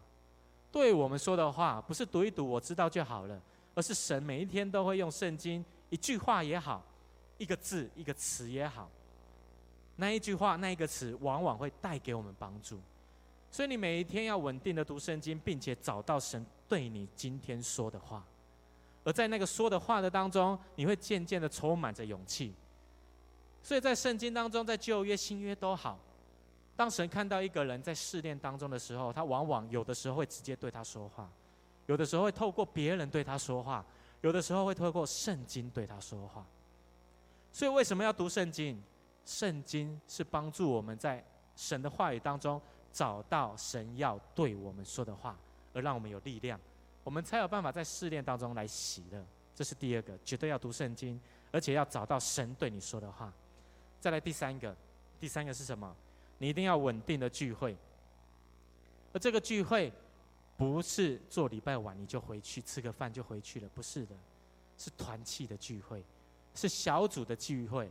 [0.70, 3.40] 对我们说的话，不是读一读我知道就好了，
[3.74, 6.84] 而是神每一天都会用圣经一句话也好，
[7.38, 8.88] 一个字一个词也好，
[9.96, 12.78] 那一句话那一个词，往往会带给我们帮助。
[13.50, 18.22] 所以你每一天要稳定的读圣经，并且找到神对你今天说的话，
[19.06, 22.52] 而在那个说的话的当中，你会渐渐的充满着勇气。
[23.62, 25.96] 所以在圣经当中，在旧约、新约都好，
[26.74, 31.30] 当神看到一个人在试炼当中的时候，他往往有的时候会直接对他说话，
[31.86, 33.86] 有的时候会透过别人对他说话，
[34.22, 36.44] 有的时候会透过圣经对他说话。
[37.52, 38.82] 所以为什么要读圣经？
[39.24, 42.60] 圣经是帮助我们在神的话语当中。
[42.92, 45.36] 找到神要对我们说的话，
[45.74, 46.58] 而让我们有力量，
[47.06, 49.24] 我们才有办法在试炼当中来喜乐。
[49.54, 51.20] 这是第二个，绝对要读圣经，
[51.52, 53.32] 而且要找到神对你说的话。
[54.00, 54.76] 再来第三个，
[55.20, 55.94] 第三个是什么？
[56.38, 57.76] 你一定要稳定的聚会。
[59.12, 59.92] 而这个聚会，
[60.56, 64.16] 不是做礼拜晚你就回去吃个饭就回去了，不是的，
[64.76, 66.02] 是团契的聚会，
[66.56, 67.88] 是小组的聚会，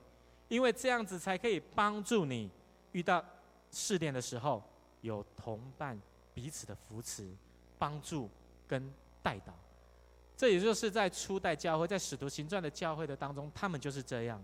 [0.50, 2.52] 因为这样子才可以帮助你
[2.92, 3.24] 遇到
[3.72, 4.62] 试炼的时候。
[5.02, 6.02] 有同伴
[6.34, 7.30] 彼此的扶持、
[7.78, 8.28] 帮助
[8.68, 8.92] 跟
[9.26, 9.52] 带导，
[10.38, 14.40] 这也就是在初代教会，在使徒行传的教会的当中，他们就是这样，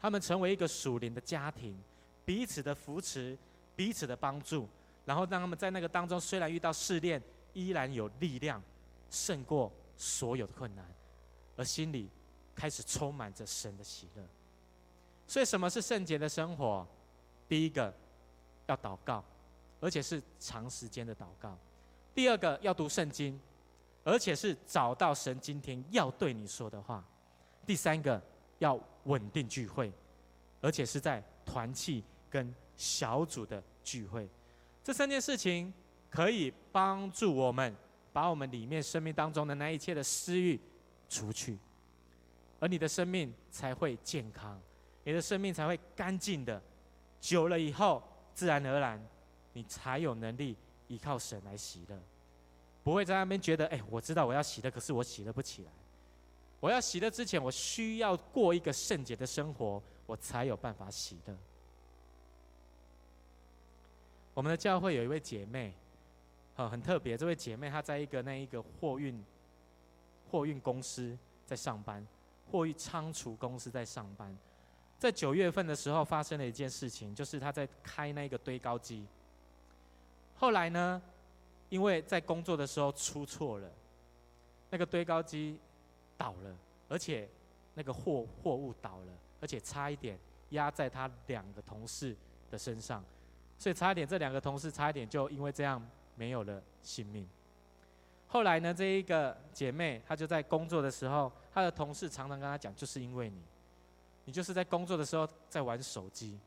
[0.00, 1.76] 他们成为一个属灵的家庭，
[2.24, 3.36] 彼此的扶持、
[3.76, 4.66] 彼此的帮助，
[5.04, 8.62] 然后让他们在那个当中，虽然遇到试炼，依然有力量
[9.10, 10.82] 胜过所有的困难，
[11.58, 12.08] 而心里
[12.54, 14.22] 开始充满着神的喜乐。
[15.28, 16.86] 所以，什么是圣洁的生活？
[17.46, 17.92] 第一个，
[18.66, 19.22] 要祷告。
[19.80, 21.58] 而且是长时间的祷告。
[22.14, 23.38] 第二个要读圣经，
[24.04, 27.04] 而且是找到神今天要对你说的话。
[27.66, 28.22] 第三个
[28.58, 29.92] 要稳定聚会，
[30.60, 34.28] 而且是在团契跟小组的聚会。
[34.82, 35.72] 这三件事情
[36.08, 37.74] 可以帮助我们
[38.12, 40.60] 把我们里面生命当中的那一切的私欲
[41.08, 41.58] 除去，
[42.60, 44.60] 而你的生命才会健康，
[45.02, 46.62] 你的生命才会干净的。
[47.20, 48.02] 久了以后，
[48.34, 49.04] 自然而然。
[49.56, 50.56] 你才有能力
[50.88, 51.96] 依靠神来喜乐，
[52.84, 55.72] 不会在那边觉得，哎，我知道我要洗的，可是我喜乐不起来。
[56.60, 61.36] 我要洗的之前，我需要过一个圣洁的生活，我才有办法洗的。
[64.32, 65.72] 我们的教会有一位姐妹，
[66.54, 67.16] 好，很特别。
[67.16, 69.24] 这位姐妹她在一个那一个货运
[70.30, 71.16] 货运公司
[71.46, 72.06] 在上班，
[72.50, 74.36] 货运仓储公司在上班。
[74.98, 79.06] 在九月份的时候，发生了一件事情，就是她在开那个堆高机。
[80.36, 81.00] 后来呢，
[81.68, 83.68] 因为在工作的时候出错了，
[84.70, 85.58] 那个堆高机
[86.16, 86.56] 倒了，
[86.88, 87.28] 而且
[87.74, 90.18] 那个货货物倒了，而且差一点
[90.50, 92.16] 压在他两个同事
[92.50, 93.04] 的身上，
[93.58, 97.28] 所以差一点这两个同事差一点就因为这样没有了性命。
[98.26, 103.40] 后来呢，这一个姐妹她就在工作的时候，她的同事常常跟她讲，就是因为你，
[104.24, 106.38] 你就是在工作的时候在玩手机，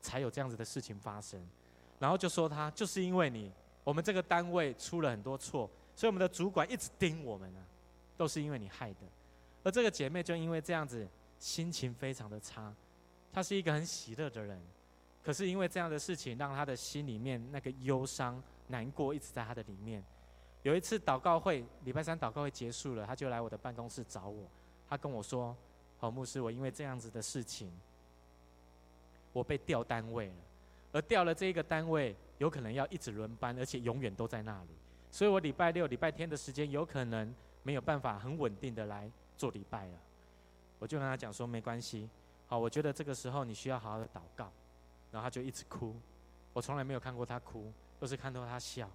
[0.00, 1.40] 才有这样子的事情发生。
[1.98, 3.52] 然后就说她就是因为你，
[3.86, 7.60] 我们这个单位出了很多错，所以我们的主管一直盯我们呢，
[8.16, 9.06] 都是因为你害的。
[9.62, 11.06] 而这个姐妹就因为这样子，
[11.38, 12.74] 心情非常的差。
[13.32, 14.60] 她是一个很喜乐的人，
[15.22, 20.02] 可是因为这样的事情，让她的心里面那个忧伤、难过一直在她的里面。
[20.64, 24.48] 有一次祷告会，礼拜三祷告会结束了，她就来我的办公室找我，
[24.88, 25.56] 她跟我说
[25.98, 27.70] ：“好牧师，我因为这样子的事情，
[29.32, 30.34] 我被调单位了。”
[30.92, 34.70] 而调了这一个单位，有可能要一直轮班，而且永远都在那里。
[35.10, 39.98] 所以我礼拜六、礼拜天的时间，有可能没有办法很稳定的来做礼拜了。
[40.78, 42.08] 我就跟他讲说，没关系，
[42.46, 44.52] 好，我觉得这个时候你需要好好的祷告。
[45.10, 45.96] 然后他就一直哭，
[46.52, 48.90] 我从来没有看过他哭，都是看到他笑，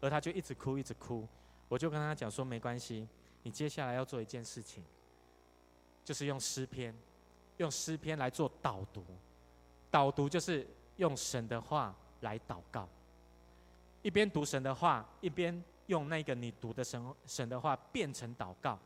[0.00, 1.26] 而他就一直哭，一直哭。
[1.68, 3.08] 我就跟他讲说，没关系，
[3.42, 4.84] 你接下来要做一件事情，
[6.04, 6.94] 就是用诗篇，
[7.56, 9.04] 用诗篇来做导读，
[9.90, 10.66] 导读就是。
[10.96, 11.92] 用神的话
[12.24, 12.88] 来祷告，
[14.02, 18.76] 一边读神的话，一边用那个你读的神神的话变成祷告，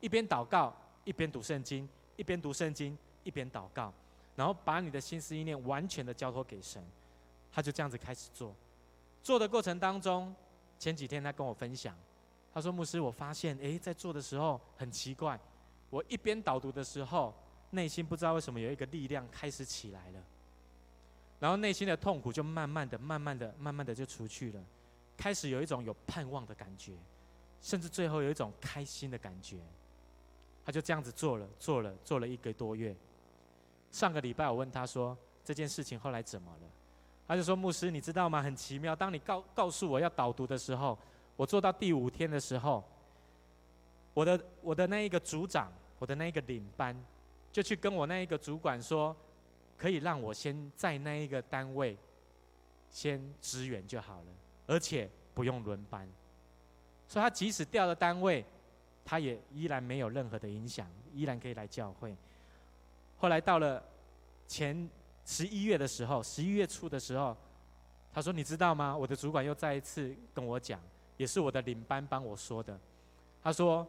[0.00, 0.72] 一边祷告
[1.04, 3.92] 一边读圣经，一边读圣经一边祷告，
[4.36, 6.80] 然后把你的心思意念完全的交托给神，
[7.50, 8.54] 他就这样子开始做。
[9.22, 10.34] 做的过程当中，
[10.78, 11.96] 前几天他跟我分享，
[12.52, 15.38] 他说：“牧师，我发现诶，在做的时候很奇怪，
[15.90, 17.34] 我一边导读的时候，
[17.70, 20.22] 内心不知道为什么有一个力量开始起来了。”
[21.42, 24.64] 然后内心的痛苦就慢慢的、慢慢的、慢慢的就出去了，
[25.16, 26.92] 开始有一种有盼望的感觉，
[27.60, 29.56] 甚至最后有一种开心的感觉。
[30.64, 32.94] 他就这样子做了，做了，做了一个多月。
[33.90, 36.68] 上个礼拜我问他说：“这件事情后来怎么了？”
[37.26, 38.40] 他就说：“牧师，你知道吗？
[38.40, 40.96] 很奇妙，当你告告诉我要导读的时候，
[41.34, 42.84] 我做到第五天的时候，
[44.14, 46.96] 我的我的那一个组长，我的那一个领班，
[47.50, 49.16] 就去跟我那一个主管说，
[49.82, 51.96] 可以让我先在那一个单位
[52.88, 54.26] 先支援就好了，
[54.68, 56.08] 而且不用轮班。
[57.08, 58.44] 所以他即使调了单位，
[59.04, 62.14] 他也依然没有任何的影响，依然可以来教会。
[63.18, 63.82] 后来到了
[64.46, 64.88] 前。”
[65.24, 67.36] 十一月的时候，十一月初的时候，
[68.12, 68.94] 他说：“你知道吗？
[68.96, 70.80] 我的主管又再一次跟我讲，
[71.16, 72.76] 也是我的领班帮我说的。
[73.40, 73.86] 他说，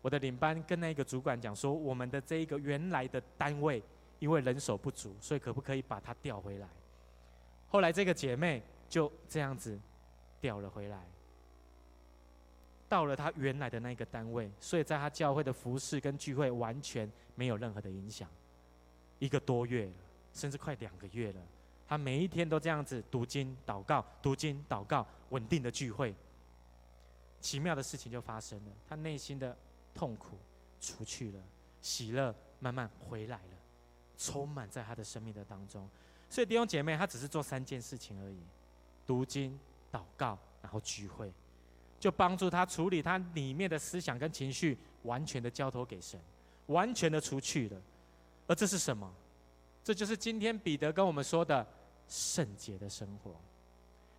[0.00, 3.82] 我的领班跟那个主管讲说，我们的这一个原来的单位
[4.20, 6.68] 因为人手不足，所以可不可以把他调回来？
[7.68, 9.76] 后来这个姐妹就这样子
[10.40, 11.04] 调了回来，
[12.88, 18.28] 到了她原来的那个单位，所以在她教会的服事跟聚会完全没有任何的影响，
[19.18, 19.92] 一个多月了。”
[20.32, 21.40] 甚至快两个月了，
[21.88, 26.14] 她每一天都这样子读经、祷告、读经、祷告，稳定的聚会。
[27.40, 29.56] 奇妙的事情就发生了，她内心的
[29.92, 30.38] 痛苦
[30.80, 31.42] 除去了，
[31.82, 33.59] 喜乐慢慢回来了，
[34.20, 35.88] 充满在他的生命的当中。
[36.28, 38.36] 所以弟兄姐妹，他只是做三件事情而已：
[39.06, 39.58] 读经、
[39.90, 41.32] 祷告，然后聚会，
[41.98, 46.20] 就帮助他处理他里面的思想跟情绪，完全的交托给神，
[46.66, 47.80] 完全的除去了。
[48.46, 49.10] 而这是什么？
[49.82, 51.66] 这就是今天彼得跟我们说的
[52.06, 53.34] 圣洁的生活，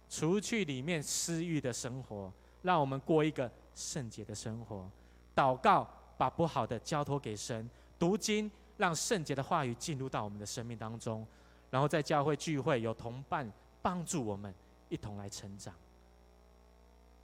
[0.09, 2.33] 除去里面私欲的生活，
[2.63, 4.89] 让我们过一个圣洁的生活。
[5.35, 5.87] 祷告，
[6.17, 7.65] 把不好的交托给神；
[7.97, 11.25] 读经，让圣洁的话语进入到我们的生命当中。
[11.69, 13.49] 然后在教会聚会，有同伴
[13.81, 14.53] 帮助我们
[14.89, 15.73] 一同来成长。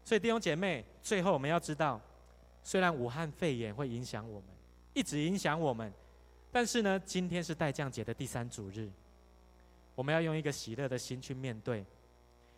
[0.05, 1.99] 所以弟兄姐妹，最后我们要知道，
[2.63, 4.49] 虽然武汉肺炎会影响我们，
[4.93, 5.91] 一直影响我们。
[6.49, 8.89] 但是呢，今天是待降节的第三主日，
[9.95, 11.85] 我们要用一个喜乐的心去面对，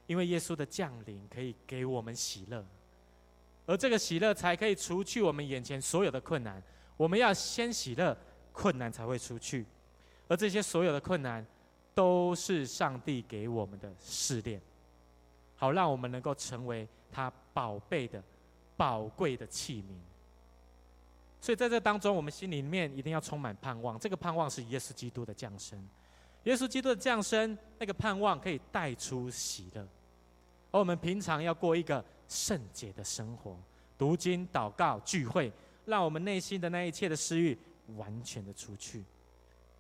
[0.06, 2.64] 因为耶稣的降临可以给我们喜乐，
[3.66, 6.62] 而这个喜乐才可以除去我们眼前所有的困难。
[6.96, 8.16] 我们要先喜乐，
[8.52, 9.66] 困难才会出去，
[10.28, 11.46] 而这些所有的困难，
[11.94, 14.62] 都是上帝给我们的试炼，
[15.56, 18.24] 好让我们能够成为他宝贝的、
[18.78, 19.94] 宝贵的器皿。
[21.42, 23.98] 所以在这当中，我们心里面一定要充满盼望。
[23.98, 25.82] 这个盼望是耶稣基督的降生，
[26.44, 29.88] 耶稣基督的降生，那个盼望可以带出喜乐。
[30.72, 33.58] 而我们平常要过一个圣洁的生活，
[33.98, 35.52] 读经、祷告、聚会，
[35.86, 37.58] 让我们内心的那一切的私欲
[37.96, 39.04] 完全的除去，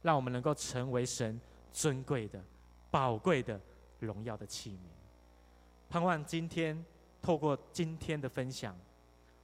[0.01, 1.39] 让我们能够成为神
[1.71, 2.43] 尊贵的、
[2.89, 3.59] 宝贵的、
[3.99, 5.89] 荣耀的器皿。
[5.89, 6.85] 盼望今天
[7.21, 8.77] 透过今天的分享，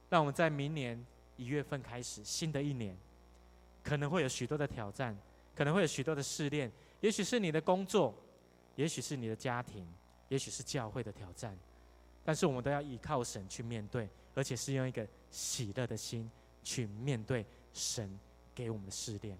[0.08, 1.04] 让我们在明年。
[1.38, 2.96] 一月份开始，新的一年，
[3.84, 5.14] 可能会有许多的挑战，
[5.54, 8.14] 可能会有许多的试炼，也许是你的工作，
[8.74, 9.86] 也许是你的家庭，
[10.30, 11.54] 也许是教会的挑战，
[12.24, 16.30] 但是我们都要依靠神去面对，而且是用一个喜乐的心
[16.64, 18.18] 去面对神
[18.56, 19.38] 给我们的试炼，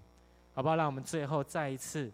[0.53, 0.75] 好不好？
[0.75, 2.11] 让我们最后再一次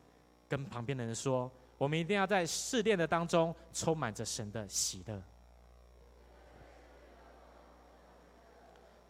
[0.47, 5.21] 跟旁边的人说，我们一定要在试炼的当中充满着神的喜乐。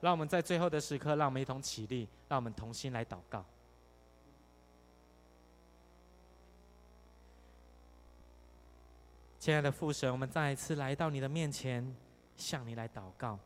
[0.02, 3.46] 让我们在最后的时刻，让我们一同起立，让我们同心来祷告。
[9.40, 11.96] 亲爱的父神，我们再一次来到你的面前，
[12.36, 13.38] 向你来祷告。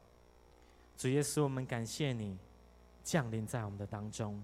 [0.96, 2.38] 主耶稣，我们感谢你
[3.08, 4.44] 降临在我们的当中。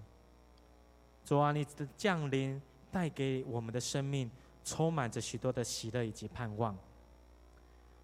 [1.22, 2.58] 主啊，你的降临
[2.90, 4.30] 带给我们的生命
[4.64, 6.74] 充满着许多的喜乐以及盼望。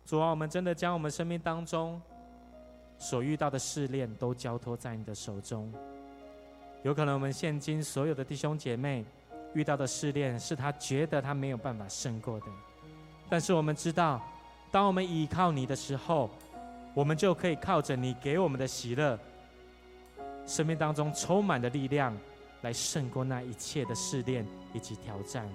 [0.04, 1.98] 主啊，我们真的将我们生命当中。
[2.98, 5.72] 所遇到的试炼都交托在你的手中。
[6.82, 9.02] 有可能我们现今所有的弟兄姐妹
[9.54, 12.46] 遇到的试炼，是他觉得他没有办法胜过的。
[13.30, 14.20] 但是我们知道，
[14.70, 16.28] 当我们依靠你的时候，
[16.92, 19.18] 我们就可以靠着你给我们的喜乐，
[20.50, 22.12] 生命当中充满的力量，
[22.62, 25.48] 来胜过那一切的试炼以及挑战。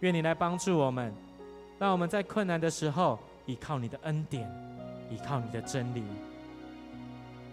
[0.00, 1.14] 愿你来帮助我们，
[1.78, 4.50] 让我们在困难的时候依靠你的恩典。
[5.10, 6.02] 依靠你的真理，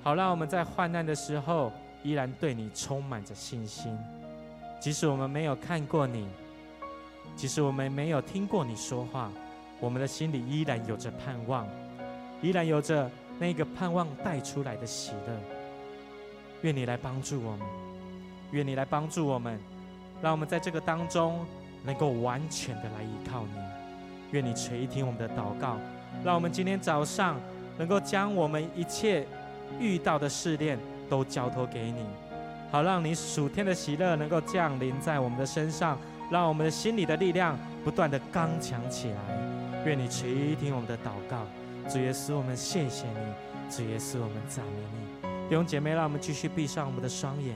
[0.03, 1.71] 好让我们在患难的时候
[2.03, 3.97] 依然对你充满着信心。
[4.77, 6.27] 即使我们没有看过你，
[7.33, 9.31] 即使我们没有听过你说话，
[9.79, 11.65] 我们的心里依然有着盼望，
[12.41, 15.54] 依然有着那个盼望带出来的喜乐。
[16.65, 17.59] 愿你来帮助我们，
[18.49, 19.59] 愿你来帮助我们，
[20.19, 21.45] 让我们在这个当中
[21.83, 23.59] 能够完全的来依靠你。
[24.31, 25.77] 愿你垂听我们的祷告。
[26.23, 27.39] 让我们今天早上
[27.77, 29.27] 能够将我们一切
[29.79, 32.03] 遇到的试炼都交托给你，
[32.71, 35.95] 好让你属天的喜乐能够降临在我们的身上，
[36.31, 39.85] 让我们的心里的力量不断的刚强起来。
[39.85, 41.45] 愿你垂听我们的祷告，
[41.87, 45.14] 主耶稣，我们谢谢你，主耶稣，我们赞美你。
[45.47, 47.55] 弟兄姐妹，让我们继续闭上我们的双眼，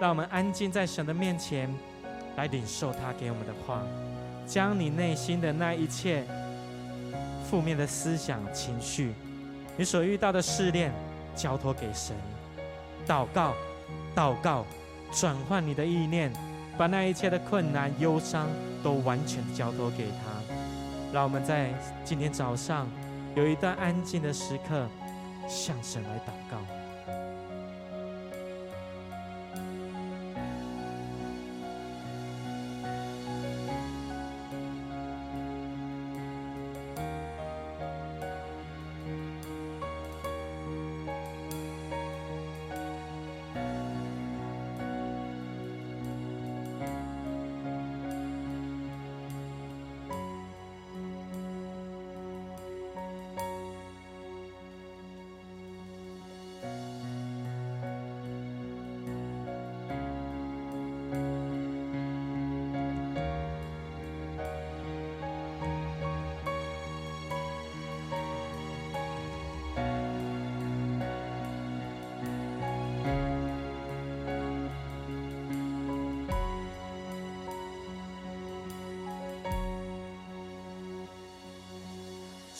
[0.00, 1.72] 让我们安静在神的面前，
[2.36, 3.82] 来领受他给我们的话，
[4.46, 6.24] 将你内心的那一切
[7.48, 9.12] 负面的思想、情绪，
[9.76, 10.92] 你所遇到的试炼，
[11.36, 12.16] 交托给神，
[13.06, 13.54] 祷告，
[14.12, 14.66] 祷告，
[15.12, 16.32] 转换你的意念，
[16.76, 18.48] 把那一切的困难、忧伤
[18.82, 20.54] 都完全交托给他。
[21.12, 21.70] 让我们在
[22.04, 22.88] 今天早上
[23.36, 24.88] 有一段安静的时刻，
[25.48, 26.79] 向神来祷告。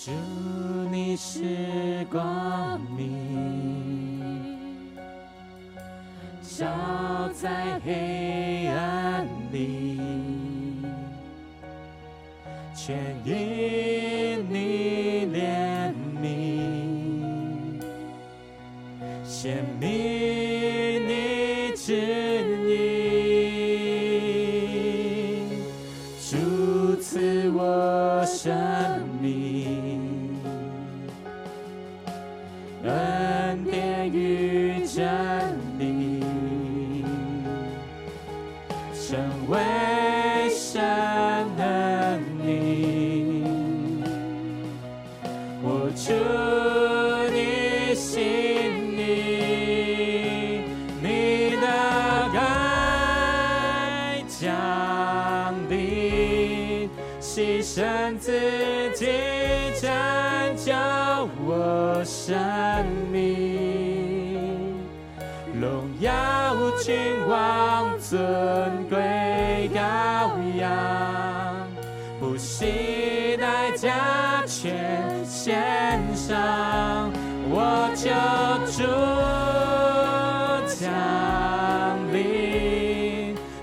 [0.02, 0.10] 主，
[0.90, 4.56] 你是光明，
[6.40, 8.19] 照在黑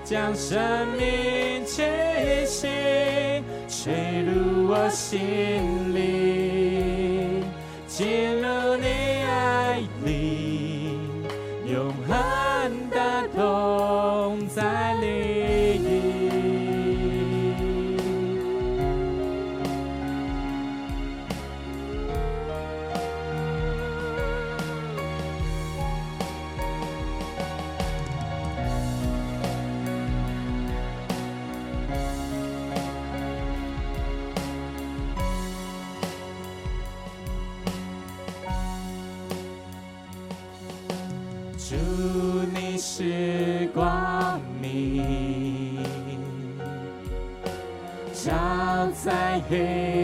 [0.09, 1.83] 将生命气
[2.45, 2.65] 息
[3.67, 7.43] 吹入我心里，
[49.49, 49.96] 黑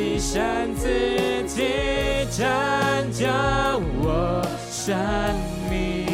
[0.00, 0.88] 牺牲自
[1.46, 1.62] 己
[2.30, 2.48] 拯
[3.12, 3.26] 救
[4.02, 4.96] 我生
[5.68, 6.06] 命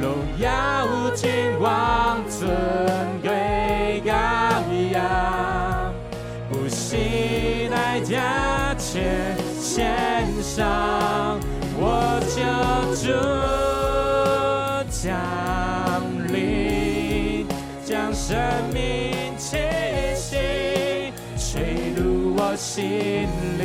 [0.00, 0.86] 荣耀
[1.16, 1.28] 君
[1.58, 2.48] 王尊
[3.20, 4.12] 贵高
[4.92, 5.92] 雅
[6.48, 11.29] 不惜代价却献上。
[22.60, 22.84] 心
[23.58, 23.64] 里，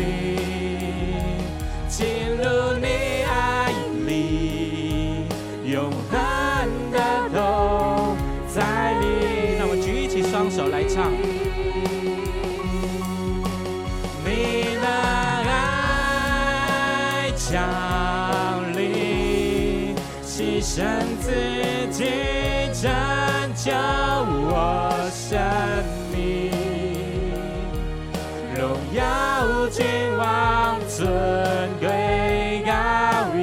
[1.89, 2.43] 进入
[2.79, 2.87] 你
[3.29, 3.69] 爱
[4.07, 5.27] 里，
[5.65, 6.15] 永恒
[6.93, 6.97] 的
[7.29, 7.37] 都
[8.47, 9.05] 在你。
[9.59, 11.11] 那我举起双手来唱。
[14.23, 14.29] 你
[14.81, 14.87] 的
[15.51, 17.51] 爱降
[18.77, 19.93] 临，
[20.23, 20.85] 牺牲
[21.19, 21.29] 自
[21.91, 22.05] 己
[22.81, 22.89] 拯
[23.53, 23.73] 救
[29.75, 29.83] 君
[30.17, 31.05] 王尊
[31.81, 32.71] 贵羔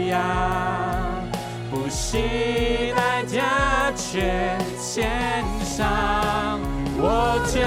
[0.09, 1.28] 羊，
[1.70, 6.59] 不惜代价全献上，
[6.97, 7.61] 我救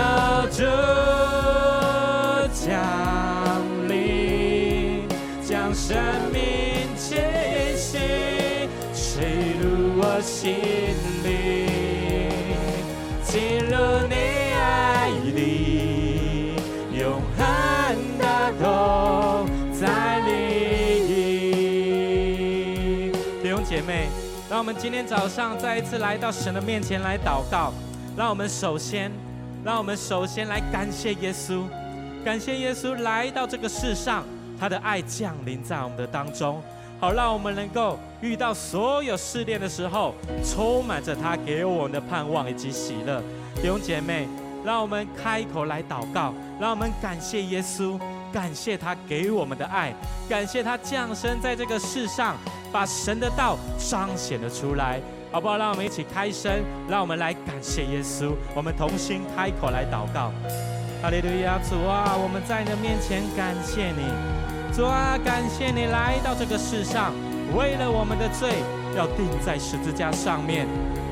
[0.50, 0.66] 主
[2.52, 2.74] 降
[3.88, 5.08] 临，
[5.48, 5.96] 将生
[6.34, 7.18] 命气
[7.78, 8.00] 息
[8.96, 10.56] 吹入我心？
[24.56, 27.74] 让我们今天早上再一次来到神的面前来祷告。
[28.16, 29.12] 让我们首先，
[29.66, 31.64] 让我们首先来感谢耶稣，
[32.24, 34.24] 感谢耶稣来到这个世上，
[34.58, 36.64] 他的爱降临在我们的当中，
[37.02, 43.22] 好让我们能够遇到所有试炼的时候，充满着他给我们的盼望以及喜乐。
[43.56, 44.26] 弟兄姐妹，
[44.64, 48.00] 让我们开口来祷告，让我们感谢耶稣。
[48.36, 49.94] 感谢他给我们的爱，
[50.28, 52.36] 感谢他降生在这个世上，
[52.70, 55.00] 把神的道彰显了出来，
[55.32, 55.58] 好不好？
[55.58, 56.52] 让我们一起开声，
[56.90, 58.34] 让我们来感谢耶稣。
[58.54, 60.34] 我们同心开口来祷告。
[61.02, 64.04] 哈利路亚，主啊，我们在你的面前感谢你，
[64.76, 67.14] 主啊，感谢你来到这个世上，
[67.56, 68.52] 为了我们的罪
[68.98, 70.68] 要钉在十字架上面。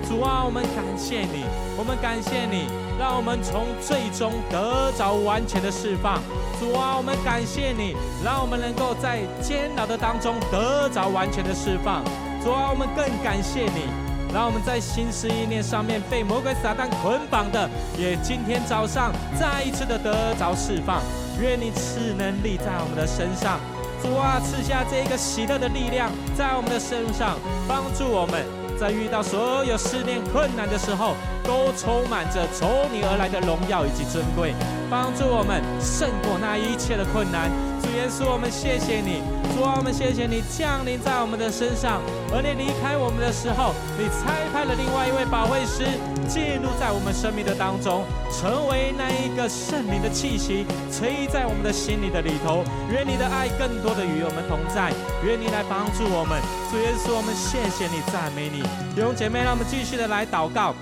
[0.06, 1.46] 主啊，我们感谢你，
[1.78, 2.68] 我们感谢你，
[3.00, 6.22] 让我们从最终得着完全的释放。
[6.60, 12.04] 主啊，我们感谢你，让我们能够在煎熬的当中得着完全的释放。
[12.44, 13.90] 主啊，我们更感谢你，
[14.34, 21.02] 让我们在心思意念上面被魔鬼撒旦捆绑的，也今天早上再一次的得着释放。
[21.42, 23.60] 愿你赐能力在我们的身上，
[24.02, 27.38] 主啊，赐下这一个喜乐的力量在我们的身上，
[27.68, 28.63] 帮助我们。
[28.84, 34.54] 在遇到所有试炼困难的时候，都充满着从你而来的荣耀以及尊贵，
[34.90, 37.50] 帮助我们胜过那一切的困难。
[37.80, 39.24] 主耶稣，我们谢谢你。
[39.56, 42.02] 主啊，我们谢谢你降临在我们的身上，
[42.36, 45.88] 而你离开我们的时候，你差派了另外一位保惠师
[46.28, 52.64] 进入在我们生命的当中，成为那一个圣灵的气息吹在我们的心里的里头。
[52.92, 54.92] 愿你的爱更多的与我们同在，
[55.24, 56.42] 愿你来帮助我们。
[56.72, 58.62] 主耶稣，我们谢谢你，赞美你。
[58.96, 60.74] 弟兄姐妹，让我们继续的来祷告，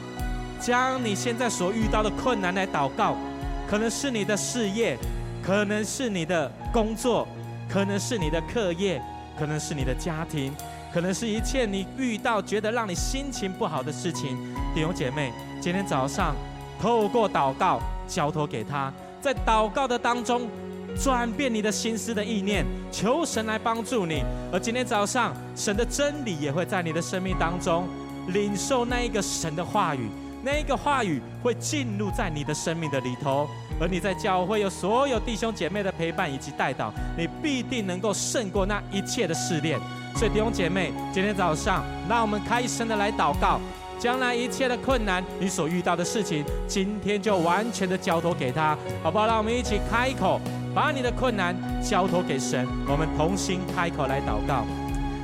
[0.59, 3.15] 将你现在所遇到的困难来祷告，
[3.69, 4.97] 可能是你的事业，
[5.43, 7.27] 可能是你的工作，
[7.67, 9.01] 可能是你的课业，
[9.37, 10.53] 可能是你的家庭，
[10.93, 14.37] 可能是一切你遇到觉得让你心情不好的事情。
[14.73, 16.35] 弟兄姐妹，今天早上
[16.79, 20.47] 透过祷告交托给他，在祷告的当中
[20.97, 24.23] 转变你的心思的意念，求神来帮助你。
[24.51, 27.87] 而今天早上，神的真理也会在你的生命当中。
[28.27, 30.07] 领受那一个神的话语，
[30.43, 33.49] 那一个话语会进入在你的生命的里头，
[33.79, 39.79] 而你在教会有所有弟兄姐妹的陪伴以及带导，你必定能够胜过那一切的试炼。
[40.15, 43.59] 所以弟兄姐妹，今天早上让我们开声的来祷告，
[44.01, 49.27] 将来一切的困难，你所遇到的事情，今天就完全的交托给他，好不好？
[49.27, 50.41] 让我们一起开口，
[50.73, 54.65] 把你的困难交托给神，我们同心开口来祷告。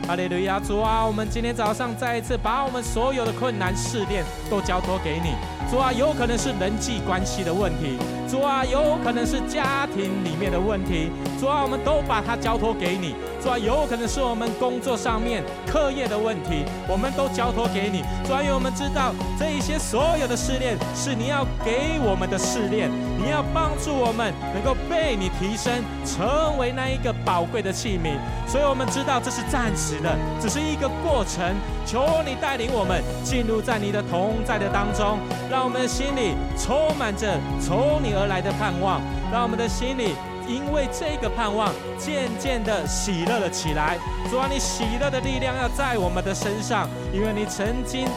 [0.08, 5.34] 哈利路亚，主啊，我们今天早上再一次把我们所有的困难试炼都交托给你。
[5.70, 7.98] 主啊，有可能是人际关系的问题，
[8.30, 13.14] 主啊，有可能是家庭里面的问题，主啊，我们都把它交托给你。
[13.44, 18.02] 主啊，有可能是我们工作上面课业的问题，我们都交托给你。
[18.26, 28.16] 主啊，因为我们知道这一些所有的试炼是你要给我们的试炼，你要帮助我们能够被你提升，成为那一个宝贵的器皿。
[28.48, 31.44] 所以我们知道这是暂时的，只是一个过程。
[31.86, 35.18] 求你带领我们进入在你的同在的当中。
[35.58, 39.02] 让我们的心里充满着从你而来的盼望，
[39.32, 40.14] 让我们的心里
[40.48, 43.98] 因为这个盼望渐渐的喜乐了起来。
[44.30, 48.08] 主啊，你喜乐的力量要在我们的身上，因为你曾经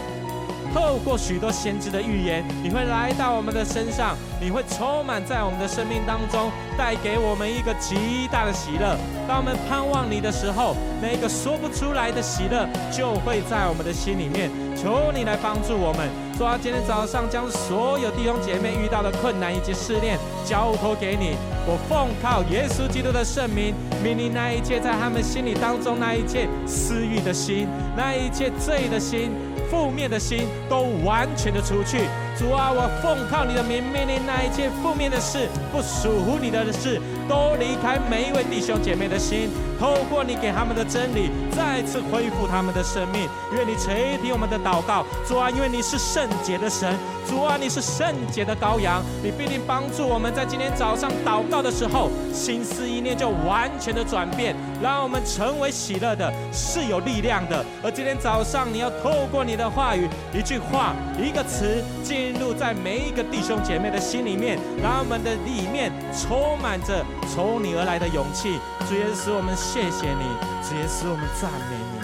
[0.72, 8.96] 透过许多先知的预言，你会来到我们的身上，你会充满在我们的生命当中，带给我们一个极大的喜乐。
[9.26, 14.50] 当我们盼望你的时候，那个说不出来的喜乐就会在我们的心里面。
[14.76, 16.08] 求你来帮助我们，
[16.38, 21.36] 主啊，今天早上将所有弟兄姐妹遇到的困难以及试炼交托给你。
[21.66, 29.32] 我奉靠耶稣基督的圣名，命令那一切在他们心里当中那一切私欲的心，那一切罪的心。
[29.70, 31.98] 负面的心都完全的除去，
[32.38, 39.50] 主啊，我奉靠你的名，命令那一切负面的事、不属乎你的事，都离开每一位弟兄姐妹的心。
[39.78, 43.26] 透过你给他们的真理，再次恢复他们的生命。
[43.52, 46.94] 愿你垂听我们的祷告，主啊，因为你是圣洁的神，
[47.26, 57.64] 主啊，你是圣洁的羔羊，你必定帮助我们在今天早上祷告的时候，心思意念就完全的转变，让我们成为喜乐的，是有力量的。
[57.82, 61.82] 而今天早上，你要透过你的话语，一句话，一个词，
[62.20, 67.02] 进入在每一个弟兄姐妹的心里面，让我们的里面充满着
[67.32, 68.60] 从你而来的勇气。
[68.86, 71.96] 主耶稣，我们谢谢你；主耶稣，我们赞美你。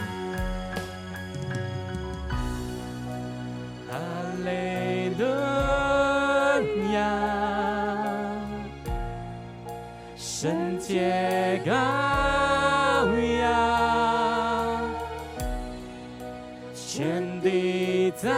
[3.91, 3.93] 哈
[4.47, 4.49] 利
[5.19, 5.23] 路
[6.95, 6.97] 亚，
[10.17, 11.71] 圣洁羔
[13.43, 13.45] 羊，
[16.75, 18.31] 全地在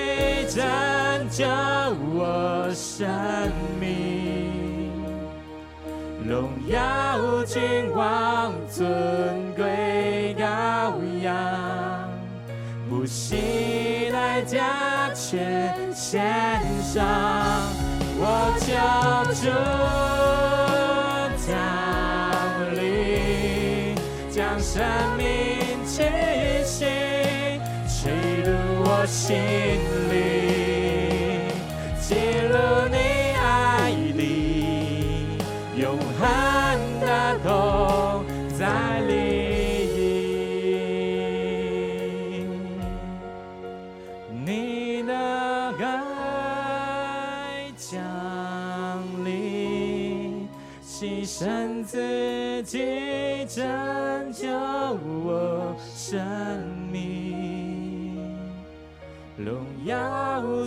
[0.00, 0.64] 你拯
[1.30, 1.44] 救
[2.14, 3.06] 我生
[3.78, 4.90] 命，
[6.26, 11.36] 荣耀君王，尊贵羔羊，
[12.88, 17.04] 不惜代价全献上，
[18.16, 18.24] 我
[18.66, 19.46] 叫主
[21.46, 21.54] 降
[22.74, 23.94] 临，
[24.30, 24.82] 将生
[25.18, 25.28] 命。
[29.02, 29.34] 我心
[30.10, 30.49] 里，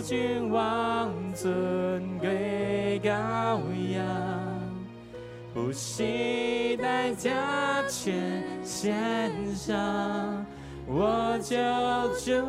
[0.04, 3.58] 君王尊贵羔
[3.90, 4.04] 羊。
[5.54, 7.30] 不惜代价
[7.88, 10.44] 全献上，
[10.86, 11.56] 我救
[12.18, 12.46] 主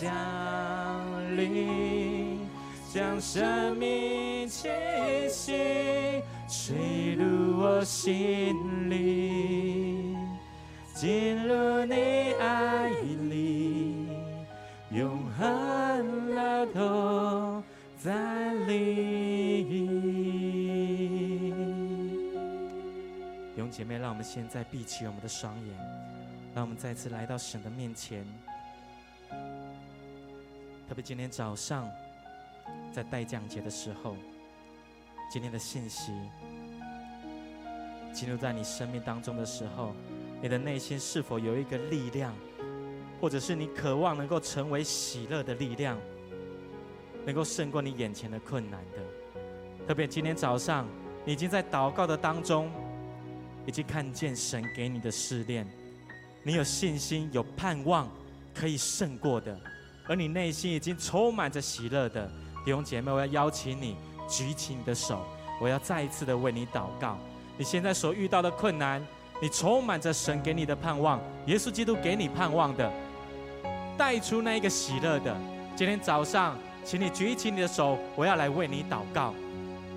[0.00, 2.40] 降临，
[2.90, 4.70] 将生命气
[5.28, 10.16] 息吹入我心里，
[10.94, 12.90] 进入你爱
[16.64, 17.62] 都
[17.98, 18.86] 在里。
[23.68, 25.76] 姐妹，让我们现在闭起我们的双眼，
[26.54, 28.24] 让我们再次来到神的面前。
[30.88, 31.86] 特别今天早上，
[32.90, 34.16] 在待降节的时候，
[35.30, 36.10] 今天的信息
[38.14, 39.92] 进入在你生命当中的时候，
[40.40, 42.32] 你的内心是否有一个力量，
[43.20, 45.98] 或者是你渴望能够成为喜乐的力量，
[47.26, 49.86] 能够胜过你眼前的困难的？
[49.86, 50.86] 特别今天早上，
[51.24, 52.70] 你已经在祷告的当中，
[53.66, 55.66] 已经看见神给你的试炼，
[56.44, 58.08] 你有信心、有盼望，
[58.54, 59.58] 可以胜过的，
[60.06, 62.30] 而你内心已经充满着喜乐的
[62.64, 63.96] 弟兄姐妹，我要邀请你
[64.28, 65.20] 举起你的手，
[65.60, 67.18] 我要再一次的为你祷告。
[67.58, 69.04] 你现在所遇到的困难，
[69.42, 72.92] 你充满着神给你的盼望，耶稣基督给你盼望的，
[73.96, 75.36] 带出那一个喜乐的。
[75.74, 79.34] 今天早上，请你举起你的手，我要来为你祷告。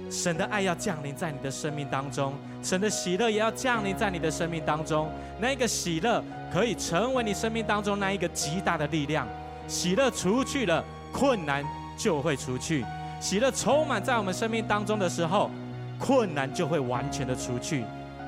[0.10, 2.34] 神的爱要降临在你的生命当中，
[2.64, 5.08] 神的喜乐也要降临在你的生命当中。
[5.40, 9.28] 那个喜乐可以成为你生命当中那一个极大的力量。
[9.68, 10.84] 喜乐除去了，
[11.14, 11.64] 困难
[11.96, 12.84] 就会除去。
[13.22, 15.52] 喜乐充满在我们生命当中的时候，
[16.00, 17.84] 困难就会完全的除去。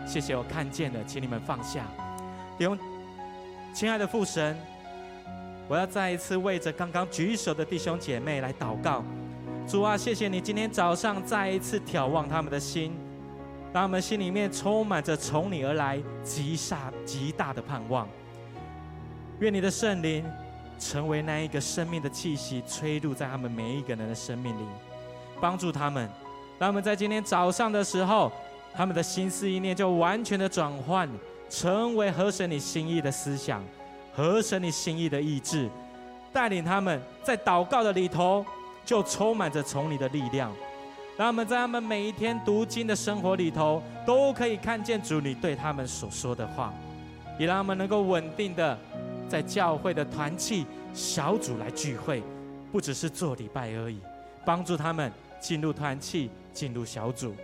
[0.06, 1.84] 谢谢，我看见了，请你们放下。
[2.60, 2.78] 用，
[3.74, 4.56] 亲爱的父神，
[5.72, 9.02] 我要再一次为着刚刚举手的弟兄姐妹来祷告。
[9.66, 12.92] 主啊，谢谢你今天早上再一次挑旺他们的心，
[13.72, 18.06] 让他们心里面充满着从你而来极煞极大的盼望。
[19.40, 20.26] 愿你的圣灵
[20.78, 24.66] 成为那一个生命的气息，吹入在他们每一个人的生命里，
[25.40, 26.04] 帮助他们，
[26.60, 28.30] 让他们在今天早上的时候，
[28.74, 31.08] 他们的心思意念就完全的转换，
[31.50, 33.64] 成为合神你心意的思想，
[34.14, 35.70] 合神你心意的意志，
[36.32, 38.46] 带领他们在祷告的里头。
[38.84, 40.52] 就充满着从你的力量，
[41.16, 46.74] 让他们在他们每一天读经的生活里头，都可以看见主你对他们所说的话，
[47.38, 48.78] 也让他们能够稳定的
[49.30, 52.24] 在教会的团契小组来聚会，
[52.72, 54.00] 不只是做礼拜而已，
[54.44, 57.36] 帮助他们进入团契，进入小组。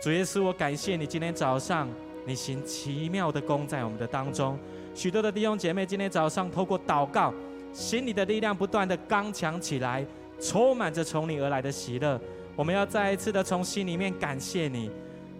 [0.00, 1.86] 主耶稣，我感谢你今天早上
[2.26, 4.58] 你行奇妙的工在我们的当中，
[4.96, 7.30] 许多的弟兄姐妹今天早上透过祷告，
[7.70, 10.02] 心里的力量不断的刚强起来。
[10.40, 12.18] 充满着从你而来的喜乐，
[12.54, 14.90] 我们要再一次的从心里面感谢你，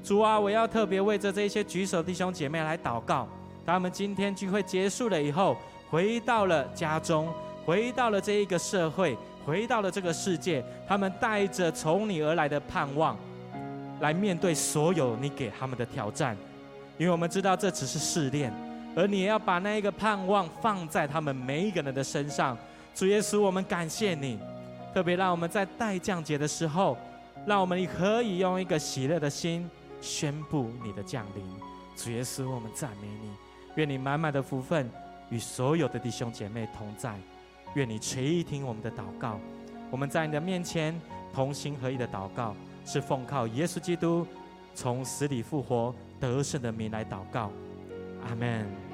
[0.03, 0.41] 主啊！
[0.41, 3.29] 我要特别为着这些举手弟兄姐妹来祷告，
[3.65, 5.57] 他们今天聚会结束了以后，
[5.91, 7.29] 回到了家中，
[7.65, 13.19] 回到了这一个社会，回到了这个世界，他们带着从你而来的盼望，
[14.01, 16.35] 来面对所有你给他们的挑战，
[16.97, 18.51] 因为我们知道这只是试炼，
[18.97, 22.57] 而你也要把那一个盼望放在他们每一个人的身上。
[22.95, 24.39] 主耶稣，我们感谢你。
[24.95, 26.97] 特别让我们在待降节的时候，
[27.47, 29.71] 让我们可以用一个喜乐的心
[30.01, 31.45] 宣布你的降临。
[31.95, 33.31] 主耶稣，我们赞美你，
[33.75, 34.91] 愿你满满的福分
[35.29, 37.15] 与所有的弟兄姐妹同在，
[37.75, 39.39] 愿你垂听我们的祷告。
[39.91, 40.99] 我们在你的面前
[41.35, 44.27] 同心合意的祷告，是奉靠耶稣基督
[44.75, 47.53] 从死里复活得胜的名来祷告。
[48.27, 48.86] 阿门。